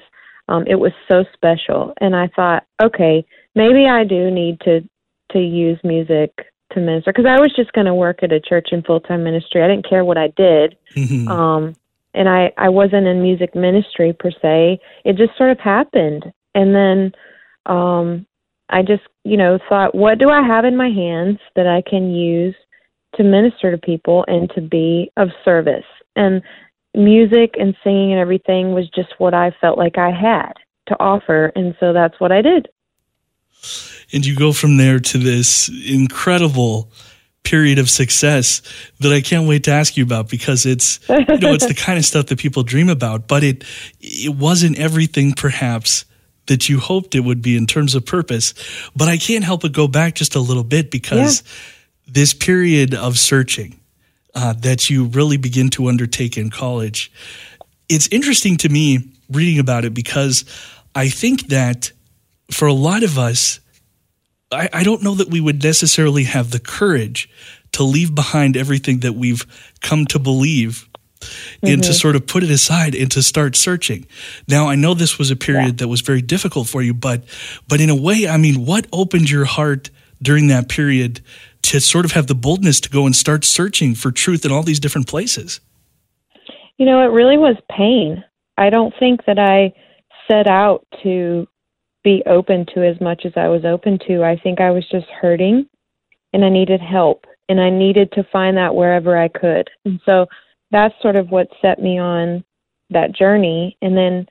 um, 0.52 0.66
it 0.68 0.76
was 0.76 0.92
so 1.10 1.24
special. 1.34 1.94
And 2.02 2.16
I 2.16 2.28
thought, 2.36 2.64
okay, 2.82 3.26
maybe 3.56 3.88
I 3.88 4.04
do 4.04 4.30
need 4.30 4.60
to 4.62 4.82
to 5.32 5.40
use 5.40 5.80
music 5.84 6.32
to 6.74 6.80
minister 6.82 7.14
because 7.14 7.26
I 7.26 7.40
was 7.40 7.54
just 7.56 7.72
going 7.72 7.88
to 7.88 7.94
work 7.94 8.22
at 8.22 8.34
a 8.34 8.40
church 8.40 8.70
in 8.72 8.84
full 8.84 9.00
time 9.00 9.24
ministry. 9.24 9.64
I 9.64 9.68
didn't 9.68 9.90
care 9.90 10.04
what 10.04 10.18
I 10.18 10.28
did. 10.36 10.78
Mhm. 10.96 11.30
Um, 11.30 11.76
and 12.14 12.28
I 12.28 12.52
I 12.58 12.70
wasn't 12.70 13.08
in 13.08 13.22
music 13.22 13.56
ministry 13.56 14.14
per 14.14 14.32
se. 14.32 14.80
It 15.06 15.16
just 15.16 15.38
sort 15.38 15.52
of 15.52 15.60
happened, 15.60 16.32
and 16.54 16.76
then 16.76 17.14
um, 17.66 18.26
I 18.70 18.82
just 18.82 19.04
you 19.24 19.38
know 19.38 19.58
thought, 19.70 19.96
what 19.96 20.20
do 20.20 20.30
I 20.30 20.42
have 20.46 20.66
in 20.66 20.76
my 20.76 20.90
hands 20.90 21.40
that 21.56 21.68
I 21.68 21.82
can 21.90 22.14
use 22.14 22.56
to 23.16 23.24
minister 23.24 23.72
to 23.72 23.78
people 23.78 24.26
and 24.28 24.50
to 24.56 24.62
be 24.62 25.10
of 25.16 25.30
service? 25.46 25.86
And 26.18 26.42
music 26.94 27.56
and 27.60 27.76
singing 27.84 28.12
and 28.12 28.20
everything 28.20 28.74
was 28.74 28.90
just 28.90 29.14
what 29.18 29.34
I 29.34 29.52
felt 29.62 29.78
like 29.78 29.98
I 29.98 30.12
had 30.12 30.54
to 30.88 31.00
offer, 31.00 31.52
and 31.56 31.76
so 31.80 31.94
that's 31.94 32.20
what 32.20 32.32
I 32.32 32.42
did. 32.42 32.68
And 34.14 34.26
you 34.26 34.36
go 34.36 34.52
from 34.52 34.78
there 34.78 35.00
to 35.00 35.18
this 35.18 35.70
incredible 35.88 36.92
period 37.44 37.80
of 37.80 37.90
success 37.90 38.62
that 39.00 39.12
I 39.12 39.22
can't 39.22 39.48
wait 39.48 39.64
to 39.64 39.72
ask 39.72 39.98
you 39.98 40.04
about 40.04 40.30
because 40.30 40.66
it's 40.66 41.00
you 41.10 41.38
know 41.38 41.54
it's 41.54 41.66
the 41.66 41.74
kind 41.78 41.98
of 41.98 42.06
stuff 42.06 42.28
that 42.28 42.40
people 42.40 42.64
dream 42.64 42.90
about, 42.90 43.28
but 43.28 43.44
it 43.44 43.64
it 44.00 44.36
wasn't 44.36 44.78
everything 44.78 45.34
perhaps 45.34 46.06
that 46.48 46.68
you 46.68 46.80
hoped 46.80 47.16
it 47.16 47.22
would 47.22 47.42
be 47.42 47.56
in 47.56 47.68
terms 47.68 47.96
of 47.96 48.06
purpose. 48.06 48.54
But 48.96 49.08
I 49.08 49.18
can't 49.18 49.44
help 49.44 49.62
but 49.62 49.72
go 49.72 49.88
back 49.88 50.16
just 50.16 50.36
a 50.36 50.40
little 50.40 50.64
bit 50.64 50.92
because 50.92 51.44
this 52.08 52.34
period 52.34 52.94
of 52.94 53.18
searching 53.18 53.80
uh, 54.34 54.54
that 54.54 54.90
you 54.90 55.06
really 55.06 55.38
begin 55.38 55.70
to 55.72 55.88
undertake 55.88 56.38
in 56.38 56.50
college, 56.50 57.12
it's 57.90 58.08
interesting 58.08 58.58
to 58.58 58.70
me 58.70 59.10
reading 59.30 59.60
about 59.60 59.86
it 59.86 59.94
because 59.94 60.46
I 60.96 61.10
think 61.10 61.48
that 61.48 61.92
for 62.52 62.68
a 62.68 62.74
lot 62.74 63.04
of 63.04 63.18
us, 63.18 63.60
I, 64.52 64.70
I 64.74 64.84
don't 64.84 65.04
know 65.04 65.16
that 65.16 65.30
we 65.30 65.42
would 65.42 65.64
necessarily 65.64 66.26
have 66.26 66.52
the 66.52 66.60
courage 66.60 67.30
to 67.74 67.84
leave 67.84 68.14
behind 68.14 68.58
everything 68.58 69.00
that 69.00 69.14
we've 69.14 69.46
come 69.82 70.06
to 70.08 70.20
believe 70.20 70.88
and 71.62 71.84
to 71.84 71.94
sort 71.94 72.16
of 72.16 72.26
put 72.26 72.44
it 72.44 72.50
aside 72.50 72.96
and 72.96 73.12
to 73.12 73.22
start 73.22 73.56
searching. 73.56 74.08
Now, 74.48 74.68
I 74.68 74.76
know 74.76 74.94
this 74.94 75.20
was 75.20 75.30
a 75.30 75.36
period 75.36 75.78
that 75.78 75.88
was 75.88 76.02
very 76.02 76.22
difficult 76.22 76.68
for 76.68 76.82
you, 76.82 76.94
but 76.94 77.24
but 77.68 77.80
in 77.80 77.90
a 77.90 77.96
way, 77.96 78.28
I 78.28 78.38
mean, 78.38 78.66
what 78.66 78.88
opened 78.92 79.30
your 79.30 79.46
heart 79.46 79.90
during 80.22 80.48
that 80.48 80.68
period 80.68 81.22
to 81.64 81.80
sort 81.80 82.06
of 82.06 82.12
have 82.12 82.28
the 82.28 82.36
boldness 82.36 82.80
to 82.82 82.90
go 82.90 83.06
and 83.06 83.16
start 83.16 83.46
searching 83.46 83.96
for 83.96 84.12
truth 84.12 84.46
in 84.46 84.52
all 84.52 84.64
these 84.64 84.80
different 84.80 85.08
places? 85.08 85.60
You 86.78 86.86
know, 86.86 87.02
it 87.02 87.14
really 87.14 87.38
was 87.38 87.56
pain. 87.70 88.24
I 88.58 88.70
don't 88.70 88.94
think 89.00 89.26
that 89.26 89.40
I 89.40 89.74
set 90.28 90.48
out 90.48 90.86
to 91.04 91.48
be 92.04 92.24
open 92.26 92.66
to 92.74 92.86
as 92.88 93.00
much 93.00 93.26
as 93.26 93.34
I 93.36 93.48
was 93.48 93.66
open 93.66 94.00
to. 94.08 94.24
I 94.24 94.38
think 94.38 94.60
I 94.60 94.72
was 94.72 94.88
just 94.90 95.08
hurting 95.08 95.68
and 96.34 96.44
I 96.44 96.50
needed 96.50 96.82
help 96.82 97.26
and 97.50 97.60
I 97.60 97.70
needed 97.70 98.12
to 98.14 98.28
find 98.32 98.58
that 98.58 98.76
wherever 98.76 99.18
I 99.18 99.28
could. 99.28 99.70
And 99.86 100.00
so 100.06 100.26
that's 100.72 100.96
sort 101.02 101.16
of 101.16 101.30
what 101.30 101.48
set 101.62 101.80
me 101.82 102.00
on 102.00 102.44
that 102.90 103.14
journey. 103.14 103.78
And 103.82 103.96
then 103.96 104.26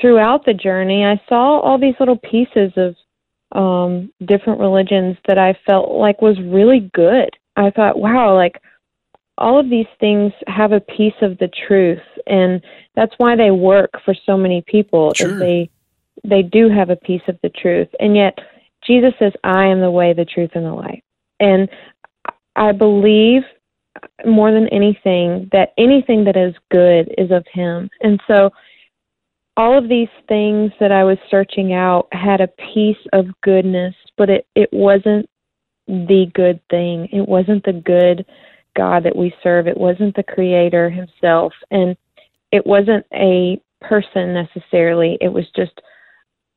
throughout 0.00 0.44
the 0.44 0.54
journey, 0.54 1.04
I 1.04 1.20
saw 1.28 1.60
all 1.60 1.78
these 1.78 1.96
little 1.98 2.18
pieces 2.18 2.72
of 2.76 2.94
um, 3.52 4.12
different 4.24 4.60
religions 4.60 5.16
that 5.26 5.38
I 5.38 5.58
felt 5.66 5.90
like 5.90 6.22
was 6.22 6.38
really 6.40 6.90
good. 6.94 7.30
I 7.56 7.70
thought, 7.70 7.98
wow, 7.98 8.34
like 8.34 8.60
all 9.38 9.58
of 9.58 9.70
these 9.70 9.86
things 9.98 10.32
have 10.46 10.72
a 10.72 10.80
piece 10.80 11.14
of 11.22 11.38
the 11.38 11.50
truth, 11.66 12.02
and 12.26 12.62
that's 12.94 13.14
why 13.18 13.36
they 13.36 13.50
work 13.50 13.90
for 14.04 14.14
so 14.26 14.36
many 14.36 14.62
people. 14.66 15.12
is 15.12 15.18
Sure. 15.18 15.38
They 15.38 15.70
they 16.22 16.42
do 16.42 16.68
have 16.68 16.90
a 16.90 16.96
piece 16.96 17.22
of 17.28 17.38
the 17.42 17.48
truth, 17.48 17.88
and 17.98 18.14
yet 18.14 18.38
Jesus 18.86 19.14
says, 19.18 19.32
"I 19.42 19.66
am 19.66 19.80
the 19.80 19.90
way, 19.90 20.12
the 20.12 20.26
truth, 20.26 20.50
and 20.54 20.66
the 20.66 20.74
life." 20.74 21.02
And 21.40 21.68
I 22.56 22.72
believe 22.72 23.42
more 24.26 24.52
than 24.52 24.68
anything 24.68 25.48
that 25.52 25.72
anything 25.78 26.24
that 26.24 26.36
is 26.36 26.54
good 26.70 27.12
is 27.16 27.30
of 27.30 27.46
Him, 27.52 27.88
and 28.02 28.20
so 28.28 28.50
all 29.56 29.76
of 29.76 29.88
these 29.88 30.08
things 30.28 30.72
that 30.80 30.92
I 30.92 31.04
was 31.04 31.18
searching 31.30 31.72
out 31.72 32.08
had 32.12 32.40
a 32.40 32.48
piece 32.48 32.96
of 33.12 33.26
goodness, 33.42 33.94
but 34.16 34.30
it, 34.30 34.46
it 34.54 34.70
wasn't 34.72 35.28
the 35.86 36.26
good 36.34 36.60
thing. 36.70 37.08
It 37.12 37.28
wasn't 37.28 37.64
the 37.64 37.72
good 37.72 38.24
God 38.76 39.04
that 39.04 39.16
we 39.16 39.34
serve. 39.42 39.66
It 39.66 39.76
wasn't 39.76 40.14
the 40.16 40.22
Creator 40.22 40.90
Himself. 40.90 41.52
And 41.70 41.96
it 42.52 42.66
wasn't 42.66 43.04
a 43.12 43.60
person 43.80 44.34
necessarily. 44.34 45.18
It 45.20 45.32
was 45.32 45.46
just 45.54 45.80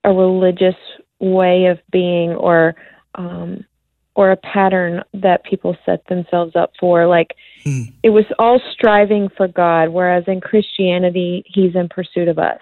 a 0.03 0.11
religious 0.11 0.75
way 1.19 1.67
of 1.67 1.79
being 1.91 2.31
or 2.31 2.75
um 3.15 3.63
or 4.15 4.31
a 4.31 4.37
pattern 4.37 5.01
that 5.13 5.43
people 5.43 5.75
set 5.85 6.05
themselves 6.07 6.55
up 6.55 6.71
for 6.79 7.07
like 7.07 7.35
Hmm. 7.63 7.83
it 8.03 8.09
was 8.09 8.25
all 8.39 8.59
striving 8.73 9.29
for 9.37 9.47
God 9.47 9.87
whereas 9.87 10.25
in 10.27 10.41
Christianity 10.41 11.43
he's 11.45 11.75
in 11.75 11.87
pursuit 11.87 12.27
of 12.27 12.37
us 12.37 12.59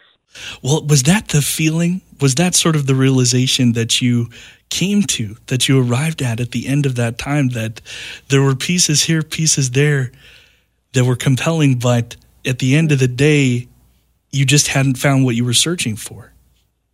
Well, 0.64 0.86
was 0.86 1.04
that 1.04 1.30
the 1.30 1.42
feeling? 1.42 2.02
Was 2.20 2.36
that 2.36 2.56
sort 2.56 2.76
of 2.76 2.88
the 2.88 2.96
realization 2.96 3.74
that 3.74 4.02
you 4.02 4.30
came 4.70 5.04
to, 5.04 5.36
that 5.48 5.68
you 5.68 5.82
arrived 5.82 6.22
at 6.22 6.40
at 6.40 6.52
the 6.52 6.68
end 6.68 6.86
of 6.86 6.96
that 6.96 7.18
time, 7.18 7.50
that 7.50 7.82
there 8.30 8.42
were 8.42 8.56
pieces 8.56 9.04
here, 9.04 9.22
pieces 9.22 9.72
there 9.72 10.12
that 10.94 11.06
were 11.06 11.16
compelling, 11.16 11.78
but 11.78 12.16
at 12.46 12.60
the 12.60 12.76
end 12.76 12.92
of 12.92 13.00
the 13.00 13.08
day, 13.08 13.68
you 14.32 14.46
just 14.46 14.70
hadn't 14.70 14.98
found 14.98 15.26
what 15.26 15.36
you 15.36 15.46
were 15.46 15.54
searching 15.54 15.96
for? 15.96 16.32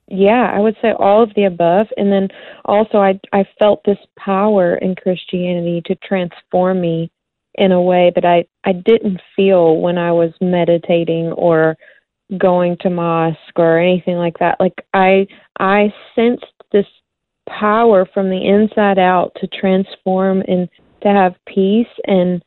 Yeah, 0.10 0.52
I 0.54 0.60
would 0.60 0.78
say 0.82 0.94
all 0.94 1.22
of 1.22 1.34
the 1.36 1.44
above. 1.44 1.88
And 1.98 2.12
then 2.12 2.30
also, 2.66 2.98
I, 2.98 3.20
I 3.34 3.46
felt 3.60 3.84
this 3.84 3.98
power 4.18 4.76
in 4.76 4.96
Christianity 4.96 5.82
to 5.86 5.96
transform 5.96 6.82
me 6.82 7.12
in 7.56 7.72
a 7.72 7.82
way 7.82 8.12
that 8.16 8.24
I, 8.24 8.46
I 8.64 8.72
didn't 8.72 9.20
feel 9.36 9.78
when 9.78 9.98
I 9.98 10.12
was 10.12 10.32
meditating 10.40 11.32
or 11.34 11.76
going 12.38 12.78
to 12.82 12.90
mosque 12.90 13.38
or 13.56 13.80
anything 13.80 14.18
like 14.18 14.38
that. 14.40 14.60
Like 14.60 14.86
I 14.94 15.28
I 15.60 15.94
sensed 16.16 16.46
this 16.72 16.86
power 17.48 18.06
from 18.14 18.30
the 18.30 18.46
inside 18.46 19.00
out 19.00 19.32
to 19.38 19.48
transform 19.48 20.42
and 20.48 20.68
to 21.02 21.08
have 21.08 21.36
peace 21.48 21.88
and 22.06 22.44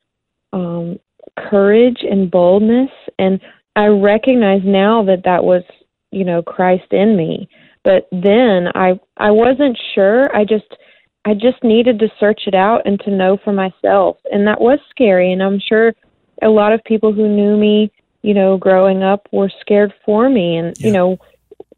um, 0.53 0.99
courage 1.39 1.99
and 2.03 2.31
boldness. 2.31 2.91
And 3.19 3.41
I 3.77 3.87
recognize 3.87 4.63
now 4.65 5.05
that 5.05 5.25
that 5.25 5.45
was 5.45 5.63
you 6.11 6.25
know 6.25 6.43
Christ 6.43 6.93
in 6.93 7.17
me. 7.17 7.49
But 7.85 8.09
then 8.13 8.69
I 8.75 9.01
I 9.17 9.31
wasn't 9.31 9.79
sure. 9.95 10.35
I 10.37 10.45
just 10.45 10.77
I 11.25 11.35
just 11.35 11.63
needed 11.63 11.99
to 12.01 12.09
search 12.19 12.43
it 12.47 12.55
out 12.55 12.83
and 12.85 13.01
to 13.01 13.11
know 13.11 13.39
for 13.43 13.53
myself. 13.53 14.19
And 14.31 14.47
that 14.47 14.61
was 14.61 14.79
scary 14.91 15.33
and 15.33 15.43
I'm 15.43 15.61
sure 15.61 15.95
a 16.43 16.49
lot 16.49 16.73
of 16.73 16.83
people 16.85 17.13
who 17.13 17.29
knew 17.29 17.57
me, 17.57 17.93
you 18.23 18.35
know, 18.35 18.57
growing 18.59 19.03
up 19.03 19.29
were 19.33 19.51
scared 19.61 19.93
for 20.05 20.29
me 20.29 20.57
and 20.57 20.77
Yeah. 20.79 20.87
you 20.87 20.93
know 20.93 21.19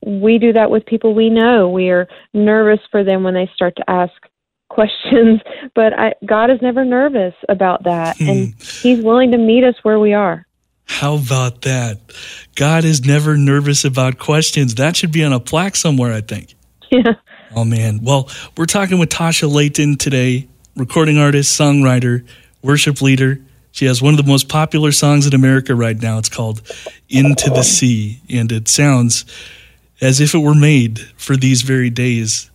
we 0.05 0.39
do 0.39 0.53
that 0.53 0.71
with 0.71 0.85
people 0.85 1.15
we 1.15 1.31
know. 1.31 1.69
We 1.69 1.91
are 1.91 2.09
nervous 2.35 2.81
for 2.91 3.05
them 3.05 3.23
when 3.23 3.35
they 3.35 3.49
start 3.55 3.77
to 3.77 3.89
ask 3.89 4.13
questions, 4.69 5.41
but 5.75 5.93
I, 5.93 6.15
God 6.27 6.51
is 6.51 6.61
never 6.63 6.85
nervous 6.85 7.35
about 7.49 7.85
that, 7.85 8.19
and 8.21 8.55
hmm. 8.55 8.61
He's 8.83 9.05
willing 9.05 9.31
to 9.33 9.39
meet 9.39 9.63
us 9.65 9.75
where 9.83 10.01
we 10.01 10.13
are. 10.15 10.47
How 10.87 11.15
about 11.15 11.63
that? 11.63 12.01
God 12.57 12.85
is 12.85 13.05
never 13.05 13.37
nervous 13.37 13.85
about 13.85 14.19
questions. 14.19 14.75
That 14.75 14.97
should 14.97 15.13
be 15.13 15.23
on 15.23 15.33
a 15.33 15.41
plaque 15.41 15.77
somewhere, 15.77 16.13
I 16.13 16.21
think. 16.21 16.55
Yeah. 16.91 17.15
Oh 17.55 17.65
man. 17.65 18.01
Well, 18.03 18.29
we're 18.57 18.67
talking 18.67 18.99
with 18.99 19.09
Tasha 19.09 19.51
Layton 19.51 19.97
today, 19.97 20.49
recording 20.77 21.17
artist, 21.17 21.59
songwriter, 21.59 22.27
worship 22.63 23.01
leader. 23.01 23.41
She 23.73 23.87
has 23.87 24.01
one 24.01 24.15
of 24.15 24.25
the 24.25 24.31
most 24.31 24.49
popular 24.49 24.93
songs 24.93 25.27
in 25.27 25.35
America 25.35 25.75
right 25.75 26.01
now. 26.01 26.19
It's 26.19 26.29
called 26.29 26.63
Into 27.09 27.51
the 27.51 27.63
Sea, 27.63 28.21
and 28.31 28.53
it 28.53 28.69
sounds 28.69 29.25
as 30.01 30.21
if 30.21 30.35
it 30.35 30.39
were 30.39 30.55
made 30.55 31.01
for 31.17 31.37
these 31.37 31.63
very 31.63 31.91
days. 31.91 32.51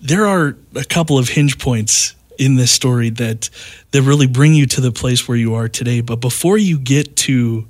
There 0.00 0.26
are 0.26 0.56
a 0.74 0.84
couple 0.84 1.16
of 1.16 1.30
hinge 1.30 1.58
points 1.58 2.14
in 2.38 2.56
this 2.56 2.72
story 2.72 3.10
that 3.10 3.50
that 3.92 4.02
really 4.02 4.26
bring 4.26 4.54
you 4.54 4.66
to 4.66 4.80
the 4.80 4.92
place 4.92 5.28
where 5.28 5.36
you 5.36 5.54
are 5.54 5.68
today. 5.68 6.00
But 6.00 6.16
before 6.16 6.58
you 6.58 6.78
get 6.78 7.16
to 7.16 7.68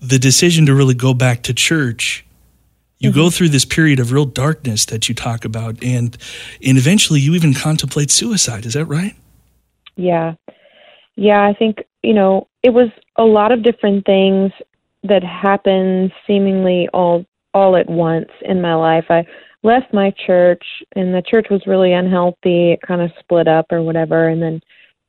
the 0.00 0.18
decision 0.18 0.66
to 0.66 0.74
really 0.74 0.94
go 0.94 1.14
back 1.14 1.42
to 1.44 1.54
church, 1.54 2.24
you 2.98 3.12
go 3.12 3.22
mm-hmm. 3.22 3.30
through 3.30 3.48
this 3.50 3.64
period 3.64 3.98
of 3.98 4.12
real 4.12 4.24
darkness 4.24 4.84
that 4.86 5.08
you 5.08 5.14
talk 5.14 5.44
about 5.44 5.82
and 5.82 6.16
and 6.62 6.78
eventually 6.78 7.20
you 7.20 7.34
even 7.34 7.54
contemplate 7.54 8.10
suicide 8.10 8.64
is 8.64 8.74
that 8.74 8.86
right 8.86 9.16
Yeah. 9.96 10.34
Yeah, 11.16 11.42
I 11.44 11.54
think, 11.54 11.84
you 12.02 12.14
know, 12.14 12.48
it 12.62 12.70
was 12.70 12.88
a 13.16 13.24
lot 13.24 13.52
of 13.52 13.62
different 13.62 14.04
things 14.04 14.50
that 15.04 15.22
happened 15.22 16.12
seemingly 16.26 16.88
all 16.92 17.24
all 17.52 17.76
at 17.76 17.88
once 17.88 18.30
in 18.42 18.60
my 18.60 18.74
life. 18.74 19.04
I 19.10 19.24
left 19.62 19.94
my 19.94 20.12
church 20.26 20.64
and 20.96 21.14
the 21.14 21.22
church 21.22 21.46
was 21.50 21.66
really 21.66 21.92
unhealthy. 21.92 22.72
It 22.72 22.82
kind 22.82 23.00
of 23.00 23.12
split 23.20 23.46
up 23.46 23.66
or 23.70 23.80
whatever 23.80 24.28
and 24.28 24.42
then 24.42 24.60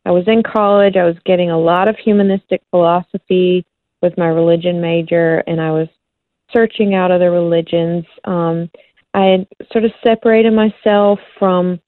I 0.05 0.11
was 0.11 0.25
in 0.27 0.43
college. 0.43 0.95
I 0.95 1.05
was 1.05 1.15
getting 1.25 1.49
a 1.49 1.59
lot 1.59 1.89
of 1.89 1.95
humanistic 1.97 2.61
philosophy 2.69 3.65
with 4.03 4.15
my 4.17 4.27
religion 4.27 4.79
major 4.79 5.43
and 5.47 5.59
I 5.59 5.71
was 5.71 5.87
searching 6.53 6.93
out 6.93 7.09
other 7.09 7.31
religions. 7.31 8.05
Um 8.25 8.69
I 9.15 9.25
had 9.25 9.47
sort 9.71 9.85
of 9.85 9.91
separated 10.03 10.53
myself 10.53 11.19
from 11.39 11.79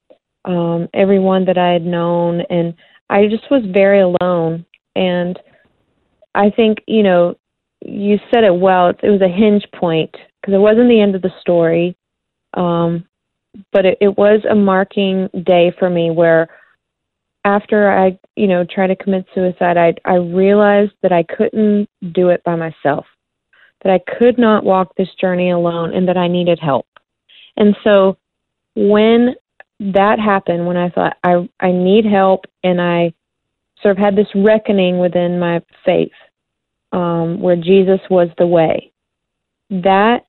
um 0.46 0.88
everyone 0.94 1.46
that 1.46 1.58
I 1.60 1.72
had 1.72 1.86
known 1.86 2.42
and 2.50 2.74
I 3.10 3.28
just 3.28 3.50
was 3.50 3.64
very 3.72 4.02
alone. 4.02 4.66
And 4.96 5.40
I 6.36 6.50
think, 6.50 6.80
you 6.88 7.04
know, 7.04 7.36
you 7.86 8.20
said 8.34 8.44
it 8.44 8.56
well. 8.56 8.90
It, 8.90 9.10
was 9.10 9.22
a 9.22 9.28
hinge 9.28 9.66
point 9.76 10.12
because 10.12 10.54
it 10.54 10.60
wasn't 10.60 10.90
the 10.90 11.02
end 11.02 11.16
of 11.16 11.22
the 11.22 11.32
story, 11.40 11.96
um, 12.54 13.06
but 13.72 13.86
it, 13.86 13.98
it 14.02 14.18
was 14.18 14.42
a 14.50 14.56
marking 14.56 15.30
day 15.46 15.72
for 15.78 15.90
me 15.90 16.12
where 16.12 16.48
after 17.46 17.90
I, 17.90 18.20
you 18.36 18.48
know, 18.48 18.66
tried 18.66 18.88
to 18.88 18.96
commit 18.96 19.26
suicide, 19.34 19.78
I 19.78 19.94
I 20.06 20.16
realized 20.16 20.94
that 21.02 21.14
I 21.14 21.24
couldn't 21.24 21.88
do 22.14 22.30
it 22.30 22.44
by 22.44 22.56
myself, 22.56 23.06
that 23.84 23.94
I 23.94 24.18
could 24.18 24.38
not 24.38 24.66
walk 24.66 24.94
this 24.96 25.14
journey 25.20 25.52
alone, 25.52 25.94
and 25.94 26.08
that 26.08 26.18
I 26.18 26.28
needed 26.28 26.60
help. 26.60 26.88
And 27.56 27.76
so, 27.84 28.18
when 28.76 29.36
that 29.80 30.20
happened, 30.20 30.66
when 30.66 30.78
I 30.78 30.90
thought 30.90 31.18
I 31.24 31.48
I 31.60 31.72
need 31.72 32.06
help, 32.06 32.46
and 32.64 32.82
I 32.82 33.14
sort 33.82 33.92
of 33.92 33.98
had 33.98 34.16
this 34.16 34.28
reckoning 34.34 35.00
within 35.00 35.40
my 35.40 35.62
faith, 35.86 36.12
um, 36.92 37.40
where 37.40 37.56
Jesus 37.56 38.00
was 38.10 38.30
the 38.38 38.48
way, 38.48 38.92
that 39.70 40.26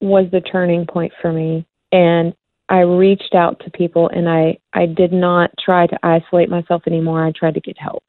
was 0.00 0.26
the 0.32 0.40
turning 0.40 0.86
point 0.86 1.12
for 1.20 1.32
me, 1.32 1.64
and 1.92 2.34
I 2.68 2.80
reached 2.80 3.34
out 3.34 3.60
to 3.64 3.70
people 3.70 4.08
and 4.08 4.28
I, 4.28 4.58
I 4.72 4.86
did 4.86 5.12
not 5.12 5.50
try 5.62 5.86
to 5.86 5.98
isolate 6.02 6.48
myself 6.48 6.82
anymore. 6.86 7.22
I 7.22 7.32
tried 7.32 7.54
to 7.54 7.60
get 7.60 7.76
help. 7.76 8.04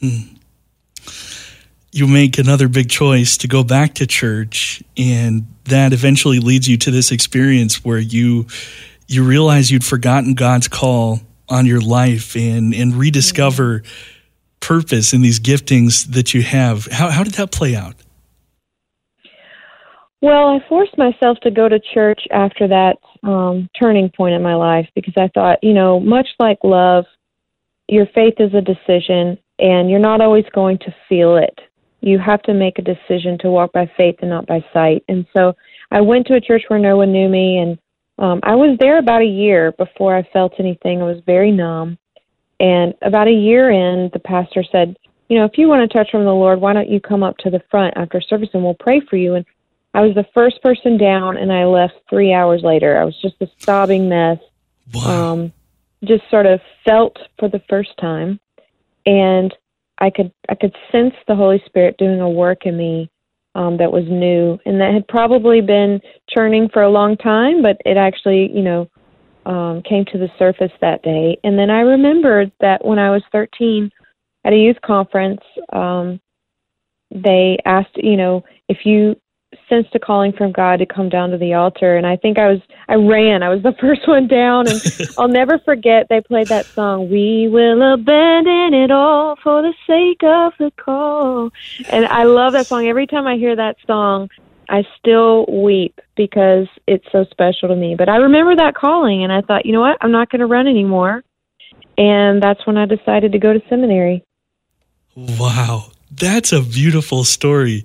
You 0.00 2.06
make 2.06 2.38
another 2.38 2.68
big 2.68 2.88
choice 2.88 3.36
to 3.38 3.48
go 3.48 3.64
back 3.64 3.94
to 3.94 4.06
church, 4.06 4.80
and 4.96 5.46
that 5.64 5.92
eventually 5.92 6.38
leads 6.38 6.68
you 6.68 6.76
to 6.76 6.92
this 6.92 7.10
experience 7.10 7.84
where 7.84 7.98
you 7.98 8.46
you 9.08 9.24
realize 9.24 9.70
you'd 9.70 9.84
forgotten 9.84 10.34
God's 10.34 10.68
call 10.68 11.20
on 11.48 11.66
your 11.66 11.80
life 11.80 12.36
and 12.36 12.74
and 12.74 12.94
rediscover 12.94 13.82
purpose 14.60 15.12
in 15.12 15.22
these 15.22 15.38
giftings 15.38 16.06
that 16.12 16.34
you 16.34 16.42
have. 16.42 16.86
How 16.86 17.10
how 17.10 17.22
did 17.22 17.34
that 17.34 17.52
play 17.52 17.76
out? 17.76 17.94
Well, 20.22 20.48
I 20.48 20.66
forced 20.68 20.96
myself 20.96 21.38
to 21.42 21.50
go 21.50 21.68
to 21.68 21.78
church 21.78 22.22
after 22.32 22.66
that 22.68 22.96
um, 23.22 23.68
turning 23.78 24.10
point 24.10 24.34
in 24.34 24.42
my 24.42 24.54
life 24.54 24.88
because 24.94 25.14
I 25.16 25.28
thought, 25.28 25.58
you 25.62 25.74
know, 25.74 26.00
much 26.00 26.26
like 26.38 26.58
love, 26.64 27.04
your 27.88 28.06
faith 28.14 28.34
is 28.38 28.52
a 28.54 28.60
decision 28.60 29.38
and 29.58 29.90
you're 29.90 30.00
not 30.00 30.20
always 30.20 30.44
going 30.54 30.78
to 30.78 30.94
feel 31.08 31.36
it. 31.36 31.58
You 32.00 32.18
have 32.18 32.42
to 32.42 32.54
make 32.54 32.78
a 32.78 32.82
decision 32.82 33.38
to 33.40 33.50
walk 33.50 33.72
by 33.72 33.90
faith 33.96 34.16
and 34.20 34.30
not 34.30 34.46
by 34.46 34.64
sight. 34.72 35.04
And 35.08 35.26
so 35.36 35.54
I 35.90 36.00
went 36.00 36.26
to 36.26 36.34
a 36.34 36.40
church 36.40 36.62
where 36.68 36.78
no 36.78 36.96
one 36.96 37.12
knew 37.12 37.28
me 37.28 37.58
and 37.58 37.78
um, 38.18 38.40
I 38.42 38.54
was 38.54 38.76
there 38.80 38.98
about 38.98 39.22
a 39.22 39.26
year 39.26 39.72
before 39.72 40.16
I 40.16 40.22
felt 40.32 40.54
anything. 40.58 41.00
I 41.00 41.04
was 41.04 41.22
very 41.26 41.52
numb. 41.52 41.98
And 42.58 42.94
about 43.02 43.28
a 43.28 43.32
year 43.32 43.70
in, 43.70 44.10
the 44.12 44.18
pastor 44.18 44.64
said, 44.72 44.96
you 45.28 45.38
know, 45.38 45.44
if 45.44 45.58
you 45.58 45.68
want 45.68 45.90
to 45.90 45.98
touch 45.98 46.10
from 46.10 46.24
the 46.24 46.32
Lord, 46.32 46.60
why 46.60 46.72
don't 46.72 46.88
you 46.88 47.00
come 47.00 47.22
up 47.22 47.36
to 47.38 47.50
the 47.50 47.60
front 47.70 47.94
after 47.96 48.20
service 48.20 48.48
and 48.54 48.62
we'll 48.62 48.74
pray 48.74 49.00
for 49.00 49.16
you? 49.16 49.34
And 49.34 49.44
I 49.92 50.00
was 50.00 50.14
the 50.14 50.26
first 50.32 50.62
person 50.62 50.98
down, 50.98 51.36
and 51.36 51.52
I 51.52 51.64
left 51.64 51.94
three 52.08 52.32
hours 52.32 52.62
later. 52.62 52.98
I 52.98 53.04
was 53.04 53.20
just 53.20 53.36
a 53.40 53.48
sobbing 53.58 54.08
mess. 54.08 54.38
Wow. 54.94 55.32
Um, 55.32 55.52
just 56.04 56.22
sort 56.30 56.46
of 56.46 56.60
felt 56.84 57.18
for 57.38 57.48
the 57.48 57.62
first 57.68 57.96
time, 57.98 58.38
and 59.06 59.54
I 59.98 60.10
could 60.10 60.32
I 60.48 60.54
could 60.54 60.76
sense 60.92 61.14
the 61.26 61.34
Holy 61.34 61.62
Spirit 61.66 61.96
doing 61.96 62.20
a 62.20 62.28
work 62.28 62.66
in 62.66 62.76
me 62.76 63.10
um, 63.56 63.78
that 63.78 63.90
was 63.90 64.04
new, 64.06 64.58
and 64.66 64.78
that 64.82 64.92
had 64.92 65.08
probably 65.08 65.62
been 65.62 65.98
churning 66.28 66.68
for 66.70 66.82
a 66.82 66.90
long 66.90 67.16
time, 67.16 67.62
but 67.62 67.80
it 67.86 67.96
actually, 67.96 68.50
you 68.52 68.62
know, 68.62 68.88
um, 69.46 69.82
came 69.82 70.04
to 70.12 70.18
the 70.18 70.28
surface 70.38 70.72
that 70.82 71.02
day. 71.02 71.38
And 71.42 71.58
then 71.58 71.70
I 71.70 71.80
remembered 71.80 72.52
that 72.60 72.84
when 72.84 72.98
I 72.98 73.10
was 73.10 73.22
13 73.32 73.90
at 74.44 74.52
a 74.52 74.56
youth 74.56 74.76
conference, 74.84 75.40
um, 75.72 76.20
they 77.10 77.56
asked, 77.64 77.96
you 77.96 78.18
know, 78.18 78.44
if 78.68 78.84
you 78.84 79.16
sensed 79.68 79.94
a 79.94 79.98
calling 79.98 80.32
from 80.32 80.52
God 80.52 80.78
to 80.78 80.86
come 80.86 81.08
down 81.08 81.30
to 81.30 81.38
the 81.38 81.54
altar. 81.54 81.96
And 81.96 82.06
I 82.06 82.16
think 82.16 82.38
I 82.38 82.48
was, 82.48 82.60
I 82.88 82.94
ran. 82.94 83.42
I 83.42 83.48
was 83.48 83.62
the 83.62 83.74
first 83.80 84.06
one 84.06 84.28
down. 84.28 84.68
And 84.68 84.80
I'll 85.18 85.28
never 85.28 85.58
forget 85.58 86.08
they 86.08 86.20
played 86.20 86.48
that 86.48 86.66
song, 86.66 87.10
We 87.10 87.48
Will 87.48 87.94
Abandon 87.94 88.74
It 88.74 88.90
All 88.90 89.36
for 89.42 89.62
the 89.62 89.74
Sake 89.86 90.22
of 90.22 90.52
the 90.58 90.72
Call. 90.82 91.50
And 91.88 92.06
I 92.06 92.24
love 92.24 92.52
that 92.52 92.66
song. 92.66 92.86
Every 92.86 93.06
time 93.06 93.26
I 93.26 93.36
hear 93.36 93.56
that 93.56 93.76
song, 93.86 94.28
I 94.68 94.84
still 94.98 95.46
weep 95.46 96.00
because 96.16 96.66
it's 96.86 97.06
so 97.12 97.24
special 97.30 97.68
to 97.68 97.76
me. 97.76 97.94
But 97.96 98.08
I 98.08 98.16
remember 98.16 98.56
that 98.56 98.74
calling 98.74 99.22
and 99.22 99.32
I 99.32 99.40
thought, 99.42 99.66
you 99.66 99.72
know 99.72 99.80
what? 99.80 99.98
I'm 100.00 100.12
not 100.12 100.30
going 100.30 100.40
to 100.40 100.46
run 100.46 100.66
anymore. 100.66 101.22
And 101.98 102.42
that's 102.42 102.66
when 102.66 102.76
I 102.76 102.86
decided 102.86 103.32
to 103.32 103.38
go 103.38 103.52
to 103.52 103.62
seminary. 103.68 104.24
Wow, 105.14 105.92
that's 106.10 106.52
a 106.52 106.60
beautiful 106.60 107.24
story. 107.24 107.84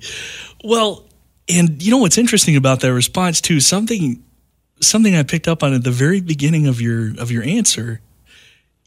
Well, 0.63 1.05
and 1.51 1.81
you 1.81 1.91
know 1.91 1.97
what's 1.97 2.17
interesting 2.17 2.55
about 2.55 2.79
that 2.81 2.93
response 2.93 3.41
too? 3.41 3.59
Something 3.59 4.23
something 4.79 5.15
I 5.15 5.23
picked 5.23 5.47
up 5.47 5.61
on 5.63 5.73
at 5.73 5.83
the 5.83 5.91
very 5.91 6.21
beginning 6.21 6.67
of 6.67 6.81
your 6.81 7.11
of 7.19 7.31
your 7.31 7.43
answer. 7.43 8.01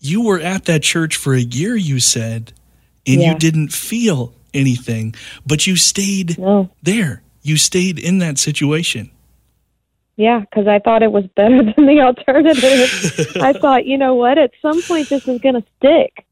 You 0.00 0.22
were 0.22 0.38
at 0.40 0.66
that 0.66 0.82
church 0.82 1.16
for 1.16 1.34
a 1.34 1.40
year, 1.40 1.76
you 1.76 1.98
said, 2.00 2.52
and 3.06 3.20
Yeah. 3.22 3.32
you 3.32 3.38
didn't 3.38 3.72
feel 3.72 4.34
anything, 4.52 5.14
but 5.46 5.66
you 5.66 5.76
stayed 5.76 6.38
No. 6.38 6.68
there. 6.82 7.22
You 7.42 7.56
stayed 7.56 7.98
in 7.98 8.18
that 8.18 8.38
situation. 8.38 9.10
Yeah, 10.16 10.40
because 10.40 10.68
I 10.68 10.78
thought 10.78 11.02
it 11.02 11.10
was 11.10 11.24
better 11.34 11.56
than 11.76 11.86
the 11.86 12.00
alternative. 12.00 13.36
I 13.42 13.52
thought, 13.52 13.86
you 13.86 13.98
know 13.98 14.14
what? 14.14 14.38
At 14.38 14.52
some 14.62 14.80
point, 14.82 15.08
this 15.08 15.26
is 15.26 15.40
going 15.40 15.56
to 15.56 15.64
stick. 15.78 16.24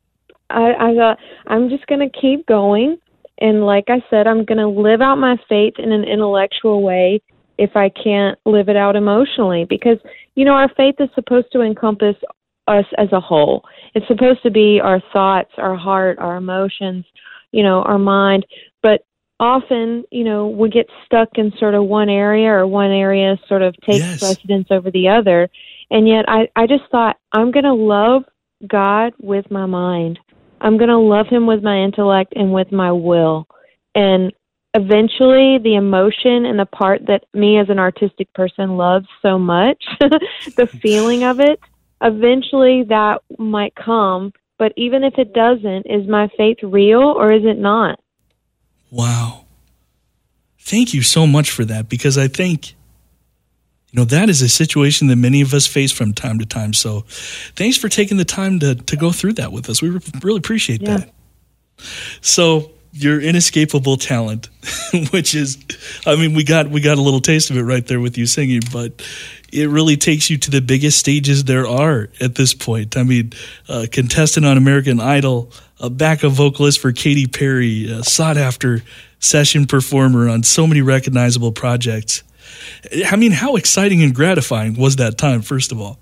I, 0.50 0.74
I 0.90 0.94
thought 0.94 1.18
I'm 1.46 1.68
just 1.70 1.86
going 1.86 2.00
to 2.08 2.10
keep 2.20 2.46
going, 2.46 2.98
and 3.42 3.66
like 3.66 3.84
I 3.88 4.02
said, 4.08 4.26
I'm 4.26 4.44
going 4.44 4.58
to 4.58 4.68
live 4.68 5.00
out 5.00 5.16
my 5.16 5.36
faith 5.48 5.74
in 5.78 5.92
an 5.92 6.04
intellectual 6.04 6.82
way 6.82 7.20
if 7.58 7.76
I 7.76 7.90
can't 7.90 8.38
live 8.46 8.68
it 8.68 8.76
out 8.76 8.96
emotionally. 8.96 9.66
Because 9.68 9.98
you 10.34 10.44
know, 10.44 10.52
our 10.52 10.70
faith 10.76 10.94
is 10.98 11.08
supposed 11.14 11.48
to 11.52 11.60
encompass 11.60 12.16
us 12.68 12.86
as 12.96 13.08
a 13.12 13.20
whole. 13.20 13.64
It's 13.94 14.06
supposed 14.06 14.42
to 14.44 14.50
be 14.50 14.80
our 14.82 15.02
thoughts, 15.12 15.50
our 15.58 15.76
heart, 15.76 16.18
our 16.18 16.36
emotions, 16.36 17.04
you 17.50 17.62
know, 17.62 17.82
our 17.82 17.98
mind. 17.98 18.46
But 18.82 19.04
often, 19.40 20.04
you 20.10 20.24
know, 20.24 20.46
we 20.46 20.70
get 20.70 20.86
stuck 21.04 21.28
in 21.34 21.52
sort 21.58 21.74
of 21.74 21.84
one 21.84 22.08
area 22.08 22.48
or 22.48 22.66
one 22.66 22.92
area 22.92 23.36
sort 23.48 23.62
of 23.62 23.74
takes 23.80 24.06
Yes. 24.06 24.20
precedence 24.20 24.68
over 24.70 24.90
the 24.90 25.08
other. 25.08 25.50
And 25.90 26.08
yet 26.08 26.24
I, 26.28 26.48
I 26.56 26.66
just 26.66 26.84
thought, 26.90 27.16
I'm 27.32 27.50
going 27.50 27.64
to 27.64 27.74
love 27.74 28.22
God 28.66 29.12
with 29.20 29.50
my 29.50 29.66
mind. 29.66 30.18
I'm 30.62 30.78
going 30.78 30.88
to 30.90 30.98
love 30.98 31.26
him 31.26 31.46
with 31.46 31.62
my 31.62 31.78
intellect 31.78 32.34
and 32.36 32.52
with 32.52 32.70
my 32.70 32.92
will. 32.92 33.48
And 33.96 34.32
eventually 34.74 35.58
the 35.58 35.74
emotion 35.74 36.46
and 36.46 36.58
the 36.58 36.66
part 36.66 37.06
that 37.06 37.24
me 37.34 37.58
as 37.58 37.68
an 37.68 37.80
artistic 37.80 38.32
person 38.32 38.76
loves 38.76 39.06
so 39.20 39.38
much, 39.38 39.84
the 40.00 40.68
feeling 40.80 41.24
of 41.24 41.40
it, 41.40 41.58
eventually 42.00 42.84
that 42.84 43.22
might 43.38 43.74
come. 43.74 44.32
But 44.56 44.72
even 44.76 45.02
if 45.02 45.18
it 45.18 45.34
doesn't, 45.34 45.86
is 45.86 46.06
my 46.08 46.28
faith 46.36 46.58
real 46.62 47.00
or 47.00 47.32
is 47.32 47.44
it 47.44 47.58
not? 47.58 47.98
Wow. 48.88 49.46
Thank 50.60 50.94
you 50.94 51.02
so 51.02 51.26
much 51.26 51.50
for 51.50 51.64
that 51.64 51.88
because 51.88 52.16
I 52.16 52.28
think, 52.28 52.74
you 53.92 54.00
know, 54.00 54.04
that 54.06 54.28
is 54.30 54.40
a 54.42 54.48
situation 54.48 55.08
that 55.08 55.16
many 55.16 55.42
of 55.42 55.52
us 55.54 55.66
face 55.66 55.92
from 55.92 56.12
time 56.14 56.38
to 56.38 56.46
time. 56.46 56.72
So 56.72 57.04
thanks 57.56 57.76
for 57.76 57.88
taking 57.90 58.16
the 58.16 58.24
time 58.24 58.58
to, 58.60 58.74
to 58.74 58.96
go 58.96 59.12
through 59.12 59.34
that 59.34 59.52
with 59.52 59.68
us. 59.68 59.82
We 59.82 59.90
really 60.22 60.38
appreciate 60.38 60.80
Yeah. 60.82 60.96
that. 60.96 61.10
So 62.20 62.70
your 62.92 63.20
inescapable 63.20 63.96
talent, 63.96 64.48
which 65.12 65.34
is, 65.34 65.58
I 66.06 66.16
mean, 66.16 66.34
we 66.34 66.44
got, 66.44 66.68
we 66.70 66.80
got 66.80 66.98
a 66.98 67.02
little 67.02 67.20
taste 67.20 67.50
of 67.50 67.56
it 67.56 67.62
right 67.62 67.86
there 67.86 68.00
with 68.00 68.18
you 68.18 68.26
singing, 68.26 68.60
but 68.72 69.02
it 69.52 69.68
really 69.68 69.96
takes 69.96 70.30
you 70.30 70.38
to 70.38 70.50
the 70.50 70.60
biggest 70.60 70.98
stages 70.98 71.44
there 71.44 71.66
are 71.66 72.08
at 72.20 72.34
this 72.34 72.54
point. 72.54 72.96
I 72.96 73.02
mean, 73.02 73.32
uh, 73.68 73.86
contestant 73.90 74.46
on 74.46 74.56
American 74.56 75.00
Idol, 75.00 75.50
a 75.80 75.90
backup 75.90 76.32
vocalist 76.32 76.80
for 76.80 76.92
Katy 76.92 77.26
Perry, 77.26 77.90
a 77.90 78.02
sought 78.04 78.36
after 78.36 78.82
session 79.18 79.66
performer 79.66 80.28
on 80.28 80.42
so 80.42 80.66
many 80.66 80.80
recognizable 80.82 81.52
projects. 81.52 82.22
I 83.06 83.16
mean, 83.16 83.32
how 83.32 83.56
exciting 83.56 84.02
and 84.02 84.14
gratifying 84.14 84.74
was 84.74 84.96
that 84.96 85.18
time, 85.18 85.42
first 85.42 85.72
of 85.72 85.80
all? 85.80 85.98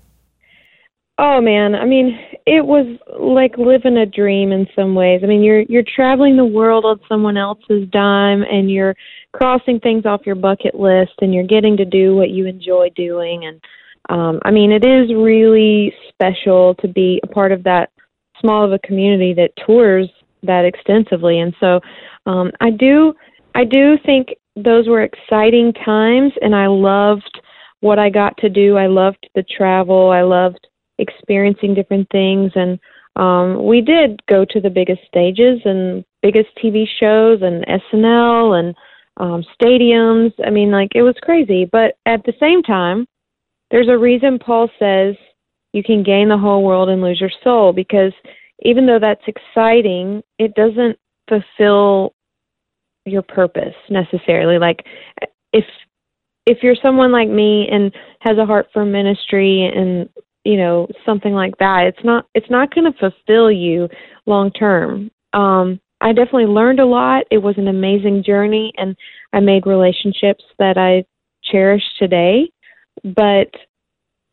Oh 1.17 1.39
man, 1.39 1.75
I 1.75 1.85
mean, 1.85 2.19
it 2.47 2.65
was 2.65 2.87
like 3.19 3.55
living 3.57 3.95
a 3.95 4.07
dream 4.07 4.51
in 4.51 4.67
some 4.75 4.95
ways. 4.95 5.21
I 5.23 5.27
mean, 5.27 5.43
you're 5.43 5.61
you're 5.61 5.83
traveling 5.83 6.35
the 6.35 6.45
world 6.45 6.83
on 6.83 6.99
someone 7.07 7.37
else's 7.37 7.87
dime 7.89 8.41
and 8.41 8.71
you're 8.71 8.95
crossing 9.31 9.79
things 9.79 10.07
off 10.07 10.25
your 10.25 10.35
bucket 10.35 10.73
list 10.73 11.13
and 11.21 11.31
you're 11.31 11.45
getting 11.45 11.77
to 11.77 11.85
do 11.85 12.15
what 12.15 12.31
you 12.31 12.47
enjoy 12.47 12.89
doing 12.95 13.45
and 13.45 13.61
um 14.09 14.39
I 14.43 14.49
mean, 14.49 14.71
it 14.71 14.83
is 14.83 15.13
really 15.13 15.93
special 16.09 16.73
to 16.75 16.87
be 16.87 17.19
a 17.23 17.27
part 17.27 17.51
of 17.51 17.63
that 17.63 17.91
small 18.39 18.65
of 18.65 18.71
a 18.71 18.79
community 18.79 19.33
that 19.35 19.51
tours 19.63 20.09
that 20.41 20.65
extensively. 20.65 21.39
And 21.39 21.53
so 21.59 21.81
um 22.25 22.51
I 22.61 22.71
do 22.71 23.13
I 23.53 23.63
do 23.63 23.97
think 24.03 24.29
those 24.55 24.87
were 24.87 25.03
exciting 25.03 25.73
times 25.73 26.33
and 26.41 26.55
I 26.55 26.67
loved 26.67 27.41
what 27.79 27.99
I 27.99 28.09
got 28.09 28.37
to 28.37 28.49
do. 28.49 28.77
I 28.77 28.87
loved 28.87 29.27
the 29.35 29.43
travel. 29.43 30.11
I 30.11 30.21
loved 30.21 30.67
experiencing 30.99 31.73
different 31.73 32.07
things 32.11 32.51
and 32.55 32.79
um 33.17 33.65
we 33.65 33.81
did 33.81 34.21
go 34.27 34.45
to 34.45 34.61
the 34.61 34.69
biggest 34.69 35.01
stages 35.07 35.59
and 35.65 36.05
biggest 36.21 36.49
TV 36.63 36.85
shows 36.99 37.41
and 37.41 37.65
SNL 37.65 38.59
and 38.59 38.75
um, 39.17 39.43
stadiums. 39.59 40.33
I 40.45 40.49
mean, 40.49 40.71
like 40.71 40.91
it 40.95 41.03
was 41.03 41.15
crazy. 41.21 41.65
But 41.65 41.95
at 42.05 42.23
the 42.23 42.33
same 42.39 42.63
time, 42.63 43.05
there's 43.69 43.89
a 43.89 43.97
reason 43.97 44.39
Paul 44.39 44.69
says 44.79 45.15
you 45.73 45.83
can 45.83 46.03
gain 46.03 46.29
the 46.29 46.37
whole 46.37 46.63
world 46.63 46.89
and 46.89 47.01
lose 47.01 47.19
your 47.19 47.31
soul 47.43 47.73
because 47.73 48.13
even 48.63 48.85
though 48.85 48.99
that's 48.99 49.23
exciting, 49.27 50.21
it 50.37 50.53
doesn't 50.55 50.97
fulfill 51.27 52.13
your 53.05 53.21
purpose 53.21 53.75
necessarily. 53.89 54.57
Like 54.59 54.85
if 55.53 55.65
if 56.45 56.59
you're 56.63 56.75
someone 56.81 57.11
like 57.11 57.29
me 57.29 57.67
and 57.71 57.91
has 58.19 58.37
a 58.37 58.45
heart 58.45 58.67
for 58.73 58.85
ministry 58.85 59.71
and 59.73 60.09
you 60.43 60.57
know 60.57 60.87
something 61.05 61.33
like 61.33 61.57
that, 61.59 61.85
it's 61.87 62.03
not 62.03 62.25
it's 62.33 62.49
not 62.49 62.73
going 62.73 62.91
to 62.91 62.97
fulfill 62.99 63.51
you 63.51 63.87
long 64.25 64.51
term. 64.51 65.11
Um, 65.33 65.79
I 66.01 66.13
definitely 66.13 66.47
learned 66.47 66.79
a 66.79 66.85
lot. 66.85 67.25
It 67.29 67.37
was 67.37 67.55
an 67.57 67.67
amazing 67.67 68.23
journey, 68.25 68.73
and 68.77 68.95
I 69.33 69.39
made 69.39 69.67
relationships 69.67 70.43
that 70.57 70.77
I 70.77 71.05
cherish 71.43 71.83
today. 71.99 72.51
But 73.03 73.51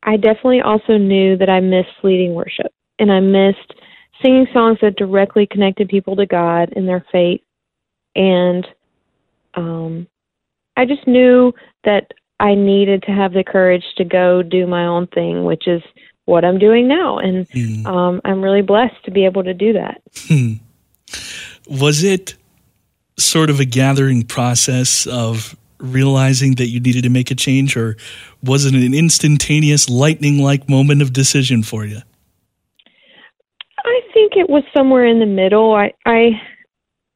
I 0.02 0.16
definitely 0.16 0.62
also 0.62 0.96
knew 0.96 1.36
that 1.36 1.50
I 1.50 1.60
missed 1.60 1.88
leading 2.02 2.34
worship, 2.34 2.72
and 2.98 3.12
I 3.12 3.20
missed 3.20 3.74
singing 4.22 4.46
songs 4.52 4.78
that 4.82 4.96
directly 4.96 5.46
connected 5.46 5.88
people 5.88 6.16
to 6.16 6.26
God 6.26 6.72
and 6.74 6.88
their 6.88 7.04
faith. 7.12 7.40
And 8.18 8.66
um, 9.54 10.06
I 10.76 10.84
just 10.84 11.06
knew 11.06 11.54
that 11.84 12.12
I 12.40 12.54
needed 12.54 13.02
to 13.04 13.12
have 13.12 13.32
the 13.32 13.44
courage 13.44 13.84
to 13.96 14.04
go 14.04 14.42
do 14.42 14.66
my 14.66 14.84
own 14.84 15.06
thing, 15.06 15.44
which 15.44 15.66
is 15.66 15.82
what 16.26 16.44
I'm 16.44 16.58
doing 16.58 16.86
now. 16.86 17.18
And 17.18 17.48
Mm. 17.50 17.86
um, 17.86 18.20
I'm 18.24 18.42
really 18.42 18.62
blessed 18.62 19.02
to 19.04 19.10
be 19.10 19.24
able 19.24 19.44
to 19.44 19.54
do 19.54 19.72
that. 19.72 20.02
Was 21.68 22.04
it 22.04 22.34
sort 23.16 23.50
of 23.50 23.60
a 23.60 23.64
gathering 23.64 24.22
process 24.24 25.06
of 25.06 25.56
realizing 25.78 26.56
that 26.56 26.66
you 26.68 26.80
needed 26.80 27.04
to 27.04 27.10
make 27.10 27.30
a 27.30 27.34
change, 27.34 27.76
or 27.76 27.96
was 28.42 28.64
it 28.66 28.74
an 28.74 28.94
instantaneous, 28.94 29.88
lightning 29.88 30.38
like 30.38 30.68
moment 30.68 31.02
of 31.02 31.12
decision 31.12 31.62
for 31.62 31.84
you? 31.84 32.00
I 33.84 34.00
think 34.12 34.32
it 34.36 34.50
was 34.50 34.64
somewhere 34.76 35.06
in 35.06 35.20
the 35.20 35.26
middle. 35.26 35.72
I 35.74 35.92
I 36.04 36.40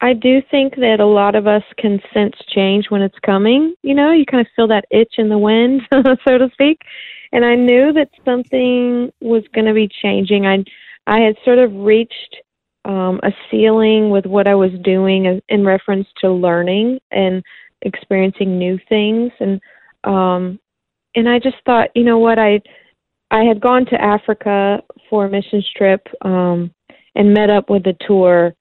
I 0.02 0.14
do 0.14 0.42
think 0.50 0.74
that 0.76 0.98
a 0.98 1.06
lot 1.06 1.36
of 1.36 1.46
us 1.46 1.62
can 1.78 2.00
sense 2.12 2.34
change 2.48 2.86
when 2.88 3.02
it's 3.02 3.18
coming. 3.24 3.74
You 3.82 3.94
know, 3.94 4.10
you 4.10 4.26
kind 4.26 4.40
of 4.40 4.50
feel 4.56 4.66
that 4.66 4.84
itch 4.90 5.14
in 5.16 5.28
the 5.28 5.38
wind, 5.38 5.82
so 5.92 6.38
to 6.38 6.50
speak. 6.52 6.82
And 7.30 7.44
I 7.44 7.54
knew 7.54 7.92
that 7.92 8.10
something 8.24 9.12
was 9.20 9.44
going 9.54 9.66
to 9.66 9.72
be 9.72 9.88
changing. 9.88 10.44
I 10.44 10.64
I 11.06 11.20
had 11.20 11.36
sort 11.44 11.58
of 11.58 11.72
reached 11.72 12.36
um, 12.84 13.20
a 13.22 13.30
ceiling 13.48 14.10
with 14.10 14.26
what 14.26 14.48
I 14.48 14.56
was 14.56 14.72
doing 14.82 15.40
in- 15.48 15.64
reference 15.64 16.08
to 16.20 16.30
learning 16.30 16.98
and 17.12 17.42
experiencing 17.82 18.58
new 18.58 18.78
things. 18.88 19.30
And 19.38 19.60
um, 20.02 20.58
and 21.14 21.28
I 21.28 21.38
just 21.38 21.56
thought, 21.64 21.90
you 21.94 22.02
know 22.02 22.18
what, 22.18 22.40
I 22.40 22.60
I 23.30 23.44
had 23.44 23.60
gone 23.60 23.86
to 23.86 24.02
Africa 24.02 24.82
for 25.08 25.26
a 25.26 25.30
missions 25.30 25.68
trip 25.76 26.04
um, 26.22 26.74
and 27.14 27.32
met 27.32 27.50
up 27.50 27.70
with 27.70 27.84
the 27.84 27.96
tour 28.04 28.52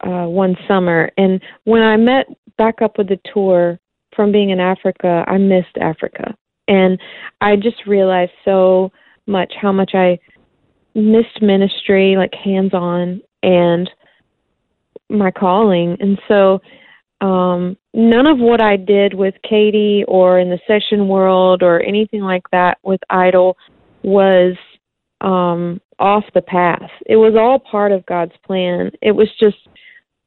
uh, 0.00 0.26
one 0.26 0.56
summer. 0.66 1.10
And 1.16 1.40
when 1.64 1.82
I 1.82 1.96
met 1.96 2.26
back 2.56 2.82
up 2.82 2.98
with 2.98 3.08
the 3.08 3.20
tour 3.32 3.78
from 4.14 4.32
being 4.32 4.50
in 4.50 4.60
Africa, 4.60 5.24
I 5.26 5.38
missed 5.38 5.76
Africa. 5.80 6.34
And 6.68 7.00
I 7.40 7.56
just 7.56 7.86
realized 7.86 8.32
so 8.44 8.92
much 9.26 9.52
how 9.60 9.72
much 9.72 9.92
I 9.94 10.18
missed 10.94 11.40
ministry, 11.42 12.16
like 12.16 12.34
hands 12.34 12.74
on, 12.74 13.20
and 13.42 13.90
my 15.08 15.30
calling. 15.30 15.96
And 16.00 16.18
so 16.28 16.60
um, 17.20 17.76
none 17.92 18.26
of 18.26 18.38
what 18.38 18.62
I 18.62 18.76
did 18.76 19.14
with 19.14 19.34
Katy 19.48 20.04
or 20.08 20.38
in 20.38 20.48
the 20.48 20.60
session 20.66 21.08
world 21.08 21.62
or 21.62 21.80
anything 21.80 22.22
like 22.22 22.44
that 22.52 22.78
with 22.82 23.00
Idol 23.10 23.56
was 24.02 24.56
um, 25.20 25.80
off 25.98 26.24
the 26.34 26.42
path. 26.42 26.90
It 27.06 27.16
was 27.16 27.34
all 27.38 27.58
part 27.58 27.92
of 27.92 28.06
God's 28.06 28.32
plan. 28.44 28.90
It 29.02 29.12
was 29.12 29.28
just 29.38 29.56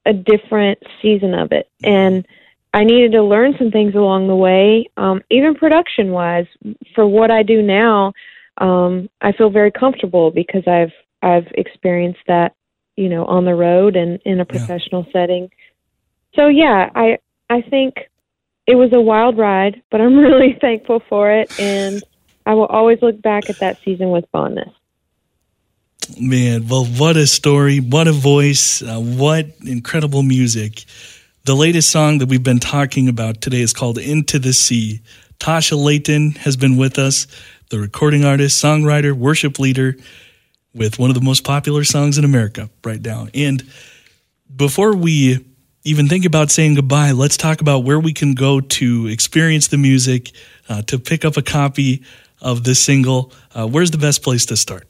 a 0.05 0.13
different 0.13 0.79
season 1.01 1.33
of 1.33 1.51
it. 1.51 1.69
And 1.83 2.25
I 2.73 2.83
needed 2.83 3.11
to 3.13 3.23
learn 3.23 3.53
some 3.57 3.71
things 3.71 3.95
along 3.95 4.27
the 4.27 4.35
way, 4.35 4.89
um, 4.97 5.21
even 5.29 5.53
production 5.53 6.11
wise. 6.11 6.47
For 6.95 7.05
what 7.05 7.29
I 7.29 7.43
do 7.43 7.61
now, 7.61 8.13
um, 8.57 9.09
I 9.21 9.31
feel 9.31 9.49
very 9.49 9.71
comfortable 9.71 10.31
because 10.31 10.67
I've 10.67 10.91
I've 11.21 11.47
experienced 11.53 12.19
that, 12.27 12.53
you 12.97 13.09
know, 13.09 13.25
on 13.25 13.45
the 13.45 13.55
road 13.55 13.95
and 13.95 14.19
in 14.25 14.39
a 14.39 14.45
professional 14.45 15.05
setting. 15.13 15.49
So 16.35 16.47
yeah, 16.47 16.89
I 16.95 17.19
I 17.49 17.61
think 17.61 17.95
it 18.65 18.75
was 18.75 18.91
a 18.93 19.01
wild 19.01 19.37
ride, 19.37 19.81
but 19.91 20.01
I'm 20.01 20.17
really 20.17 20.57
thankful 20.59 21.01
for 21.07 21.31
it, 21.31 21.51
and 21.57 22.03
I 22.45 22.55
will 22.55 22.65
always 22.65 22.99
look 23.01 23.21
back 23.21 23.49
at 23.49 23.59
that 23.59 23.77
season 23.85 24.09
with 24.09 24.25
fondness. 24.31 24.69
Man, 26.19 26.67
well, 26.67 26.85
what 26.85 27.17
a 27.17 27.25
story, 27.25 27.79
what 27.79 28.07
a 28.07 28.11
voice, 28.11 28.81
uh, 28.81 28.99
what 28.99 29.47
incredible 29.65 30.21
music. 30.21 30.83
The 31.45 31.55
latest 31.55 31.91
song 31.91 32.17
that 32.17 32.27
we've 32.27 32.43
been 32.43 32.59
talking 32.59 33.07
about 33.07 33.41
today 33.41 33.61
is 33.61 33.73
called 33.73 33.97
Into 33.97 34.37
the 34.37 34.53
Sea. 34.53 35.01
Tasha 35.39 35.81
Layton 35.81 36.31
has 36.31 36.57
been 36.57 36.77
with 36.77 36.99
us, 36.99 37.25
the 37.69 37.79
recording 37.79 38.25
artist, 38.25 38.63
songwriter, 38.63 39.13
worship 39.13 39.59
leader, 39.59 39.95
with 40.73 40.99
one 40.99 41.09
of 41.09 41.15
the 41.15 41.21
most 41.21 41.43
popular 41.43 41.83
songs 41.83 42.17
in 42.17 42.25
America 42.25 42.69
right 42.83 43.01
now. 43.01 43.27
And 43.33 43.63
before 44.53 44.95
we 44.95 45.45
even 45.83 46.07
think 46.07 46.25
about 46.25 46.51
saying 46.51 46.75
goodbye, 46.75 47.11
let's 47.11 47.37
talk 47.37 47.61
about 47.61 47.79
where 47.79 47.99
we 47.99 48.13
can 48.13 48.33
go 48.35 48.59
to 48.59 49.07
experience 49.07 49.67
the 49.67 49.77
music, 49.77 50.31
uh, 50.69 50.81
to 50.83 50.99
pick 50.99 51.25
up 51.25 51.37
a 51.37 51.41
copy 51.41 52.03
of 52.41 52.63
this 52.63 52.83
single. 52.83 53.31
Uh, 53.55 53.67
where's 53.67 53.91
the 53.91 53.97
best 53.97 54.21
place 54.21 54.45
to 54.47 54.57
start? 54.57 54.87